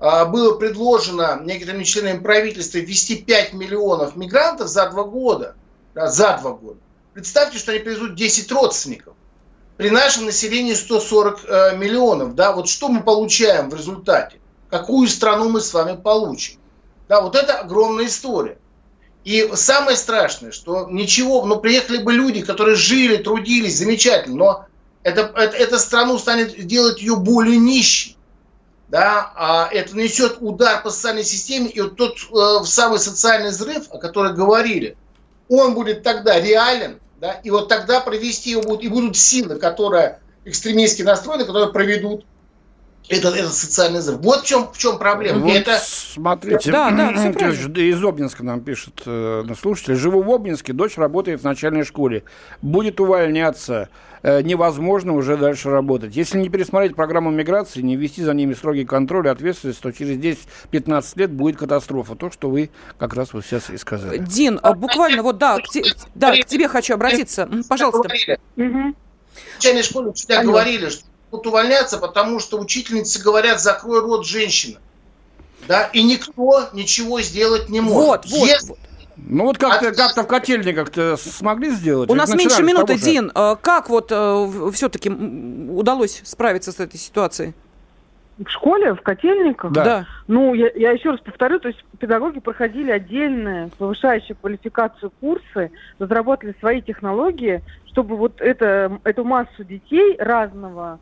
а, 0.03 0.25
было 0.25 0.57
предложено 0.57 1.39
некоторыми 1.45 1.85
членами 1.85 2.19
правительства 2.19 2.79
ввести 2.79 3.15
5 3.15 3.53
миллионов 3.53 4.17
мигрантов 4.17 4.67
за 4.67 4.91
два 4.91 5.05
года, 5.05 5.55
да, 5.95 6.09
за 6.09 6.37
два 6.41 6.55
года, 6.55 6.81
представьте, 7.15 7.59
что 7.59 7.71
они 7.71 7.81
привезут 7.81 8.17
10 8.17 8.51
родственников. 8.51 9.15
При 9.77 9.91
нашем 9.91 10.25
населении 10.25 10.75
140 10.75 11.45
э, 11.45 11.77
миллионов, 11.77 12.35
да, 12.35 12.53
вот 12.53 12.69
что 12.69 12.89
мы 12.89 13.05
получаем 13.05 13.71
в 13.71 13.75
результате? 13.77 14.41
Какую 14.71 15.07
страну 15.07 15.51
мы 15.51 15.61
с 15.61 15.73
вами 15.73 15.97
получим? 15.97 16.59
Да, 17.09 17.21
вот 17.21 17.37
это 17.37 17.61
огромная 17.61 18.07
история. 18.07 18.59
И 19.23 19.53
самое 19.55 19.97
страшное, 19.97 20.51
что 20.51 20.89
ничего, 20.91 21.47
ну 21.47 21.61
приехали 21.61 21.99
бы 21.99 22.13
люди, 22.13 22.43
которые 22.43 22.75
жили, 22.75 23.19
трудились, 23.19 23.79
замечательно, 23.79 24.37
но 24.37 24.67
это, 25.03 25.33
это, 25.37 25.57
эта 25.57 25.79
страну 25.79 26.19
станет 26.19 26.67
делать 26.67 27.01
ее 27.01 27.17
более 27.17 27.57
нищей. 27.57 28.17
Да, 28.89 29.33
а 29.37 29.69
это 29.73 29.97
несет 29.97 30.37
удар 30.41 30.83
по 30.83 30.91
социальной 30.91 31.25
системе, 31.25 31.71
и 31.71 31.81
вот 31.81 31.97
тот 31.97 32.19
э, 32.31 32.65
самый 32.67 32.99
социальный 32.99 33.49
взрыв, 33.49 33.87
о 33.91 33.97
котором 33.97 34.35
говорили, 34.35 34.99
он 35.49 35.73
будет 35.73 36.03
тогда 36.03 36.39
реален, 36.39 37.01
да, 37.19 37.33
и 37.33 37.49
вот 37.49 37.69
тогда 37.69 38.01
провести 38.01 38.51
его 38.51 38.61
будут, 38.61 38.83
и 38.83 38.89
будут 38.89 39.17
силы, 39.17 39.55
которые 39.59 40.21
экстремистски 40.45 41.01
настроены, 41.01 41.47
которые 41.47 41.73
проведут 41.73 42.27
этот, 43.09 43.37
этот 43.37 43.53
социальный 43.53 44.01
взрыв. 44.01 44.21
Вот 44.21 44.43
в 44.43 44.47
чем, 44.47 44.69
в 44.73 44.79
чем 44.79 44.99
проблема. 44.99 45.41
Вот 45.41 45.53
это... 45.53 45.79
Смотрите, 45.83 46.71
да, 46.71 46.91
да, 46.91 47.11
из 47.11 48.05
Обнинска 48.05 48.45
нам 48.45 48.61
пишет 48.61 49.03
э, 49.07 49.45
слушатель. 49.61 49.97
Живу 49.97 50.23
в 50.23 50.31
Обнинске, 50.33 50.73
дочь 50.73 50.97
работает 50.97 51.41
в 51.41 51.45
начальной 51.45 51.85
школе. 51.85 52.25
Будет 52.61 53.01
увольняться. 53.01 53.89
Э, 54.23 54.41
невозможно 54.41 55.15
уже 55.15 55.37
дальше 55.37 55.69
работать. 55.71 56.15
Если 56.15 56.39
не 56.39 56.49
пересмотреть 56.49 56.95
программу 56.95 57.31
миграции, 57.31 57.81
не 57.81 57.97
ввести 57.97 58.23
за 58.23 58.35
ними 58.35 58.55
строгий 58.55 58.85
контроль 58.85 59.27
и 59.27 59.31
ответственность, 59.31 59.81
то 59.81 59.91
через 59.91 60.17
10-15 60.71 61.05
лет 61.17 61.33
будет 61.33 61.57
катастрофа. 61.57 62.15
То, 62.15 62.31
что 62.31 62.49
вы 62.49 62.71
как 62.99 63.15
раз 63.15 63.33
вот 63.33 63.45
сейчас 63.45 63.69
и 63.71 63.77
сказали. 63.77 64.19
Дин, 64.19 64.61
а 64.63 64.75
буквально 64.75 65.23
вот 65.23 65.39
да, 65.39 65.59
к, 65.59 65.69
те, 65.69 65.83
да, 66.15 66.37
к 66.37 66.45
тебе 66.47 66.69
хочу 66.69 66.95
обратиться. 66.95 67.49
Пожалуйста. 67.69 68.09
В 68.57 68.95
начальной 69.57 69.83
школе 69.83 70.11
учителя 70.11 70.45
говорили, 70.45 70.89
что 70.89 71.05
будут 71.33 71.47
увольняться, 71.47 71.99
потому 71.99 72.39
что 72.39 72.61
учительницы 72.61 73.21
говорят, 73.21 73.61
закрой 73.61 74.01
рот 74.01 74.25
женщина. 74.25 74.79
Да, 75.67 75.87
и 75.93 76.03
никто 76.03 76.69
ничего 76.73 77.21
сделать 77.21 77.69
не 77.69 77.81
может. 77.81 77.97
Вот, 77.97 78.27
вот, 78.27 78.49
Если... 78.49 78.69
вот. 78.69 78.79
Ну 79.17 79.45
вот 79.45 79.59
как-то 79.59 79.89
От... 79.89 79.97
как 79.97 80.25
в 80.25 80.29
котельниках-то 80.29 81.17
смогли 81.17 81.71
сделать? 81.71 82.11
У 82.11 82.15
нас 82.15 82.35
меньше 82.35 82.63
минуты, 82.63 82.99
Дин. 82.99 83.31
Э, 83.35 83.57
как 83.61 83.89
вот 83.89 84.09
э, 84.11 84.71
все-таки 84.73 85.11
удалось 85.11 86.23
справиться 86.25 86.73
с 86.73 86.81
этой 86.81 86.99
ситуацией? 86.99 87.53
В 88.39 88.49
школе, 88.49 88.95
в 88.95 89.03
котельниках? 89.03 89.71
Да. 89.71 89.85
да. 89.85 90.07
Ну, 90.27 90.55
я, 90.55 90.71
я 90.75 90.91
еще 90.91 91.11
раз 91.11 91.21
повторю, 91.21 91.61
то 91.61 91.69
есть 91.69 91.85
педагоги 91.99 92.41
проходили 92.41 92.91
отдельные 92.91 93.69
повышающие 93.79 94.35
квалификацию 94.35 95.13
курсы, 95.21 95.71
разработали 95.99 96.57
свои 96.59 96.81
технологии, 96.81 97.63
чтобы 97.93 98.17
вот 98.17 98.41
это, 98.41 98.99
эту 99.05 99.25
массу 99.25 99.63
детей 99.63 100.17
разного 100.19 100.99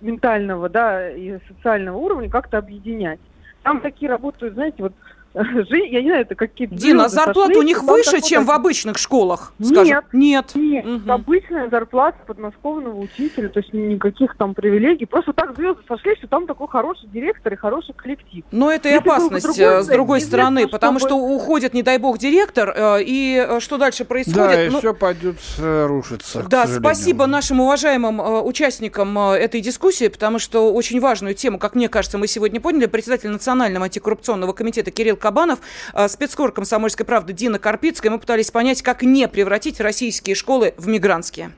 ментального 0.00 0.68
да, 0.68 1.10
и 1.10 1.38
социального 1.48 1.96
уровня 1.96 2.28
как-то 2.28 2.58
объединять. 2.58 3.20
Там 3.62 3.80
такие 3.80 4.10
работают, 4.10 4.54
знаете, 4.54 4.82
вот 4.82 4.94
я 5.34 6.02
не 6.02 6.08
знаю, 6.08 6.22
это 6.22 6.34
какие-то... 6.34 6.74
Дина, 6.74 7.08
зарплата 7.08 7.58
у 7.58 7.62
них 7.62 7.82
выше, 7.82 8.20
чем 8.20 8.44
в 8.44 8.50
обычных 8.50 8.98
школах? 8.98 9.52
Нет. 9.58 10.04
Нет. 10.12 10.52
Нет. 10.54 10.86
Угу. 10.86 11.12
Обычная 11.12 11.68
зарплата 11.68 12.18
подмосковного 12.26 12.98
учителя, 12.98 13.48
то 13.48 13.60
есть 13.60 13.72
никаких 13.72 14.36
там 14.36 14.54
привилегий. 14.54 15.06
Просто 15.06 15.32
так 15.32 15.54
звезды 15.56 15.82
сошли, 15.86 16.16
что 16.16 16.28
там 16.28 16.46
такой 16.46 16.68
хороший 16.68 17.08
директор 17.08 17.52
и 17.52 17.56
хороший 17.56 17.94
коллектив. 17.94 18.44
Но 18.50 18.72
это 18.72 18.88
и 18.88 18.92
опасность 18.92 19.44
другой, 19.44 19.82
с 19.82 19.86
другой 19.86 20.20
стороны, 20.20 20.66
потому 20.66 20.98
что 20.98 21.14
уходит, 21.16 21.74
не 21.74 21.82
дай 21.82 21.98
бог, 21.98 22.18
директор, 22.18 22.72
э, 22.74 23.02
и 23.02 23.46
э, 23.48 23.60
что 23.60 23.76
дальше 23.76 24.04
происходит? 24.04 24.50
Да, 24.50 24.64
и 24.64 24.70
ну, 24.70 24.78
все 24.78 24.94
пойдет 24.94 25.36
э, 25.58 25.86
рушиться. 25.86 26.44
Да, 26.48 26.66
спасибо 26.66 27.26
нашим 27.26 27.60
уважаемым 27.60 28.20
участникам 28.44 29.18
этой 29.18 29.60
дискуссии, 29.60 30.08
потому 30.08 30.38
что 30.38 30.72
очень 30.72 31.00
важную 31.00 31.34
тему, 31.34 31.58
как 31.58 31.74
мне 31.74 31.88
кажется, 31.88 32.18
мы 32.18 32.26
сегодня 32.26 32.60
поняли. 32.60 32.86
Председатель 32.86 33.28
Национального 33.28 33.84
антикоррупционного 33.84 34.52
комитета 34.52 34.90
Кирилл 34.90 35.17
Кабанов, 35.18 35.58
э, 35.92 36.08
спецкор 36.08 36.52
комсомольской 36.52 37.04
правды 37.04 37.32
Дина 37.32 37.58
Карпицкая. 37.58 38.10
Мы 38.10 38.18
пытались 38.18 38.50
понять, 38.50 38.82
как 38.82 39.02
не 39.02 39.28
превратить 39.28 39.80
российские 39.80 40.34
школы 40.34 40.74
в 40.76 40.88
мигрантские. 40.88 41.52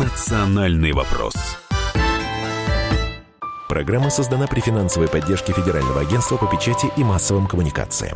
Национальный 0.00 0.92
вопрос. 0.92 1.34
Программа 3.72 4.10
создана 4.10 4.46
при 4.46 4.60
финансовой 4.60 5.08
поддержке 5.08 5.54
Федерального 5.54 6.02
агентства 6.02 6.36
по 6.36 6.46
печати 6.46 6.90
и 6.98 7.02
массовым 7.02 7.46
коммуникациям. 7.46 8.10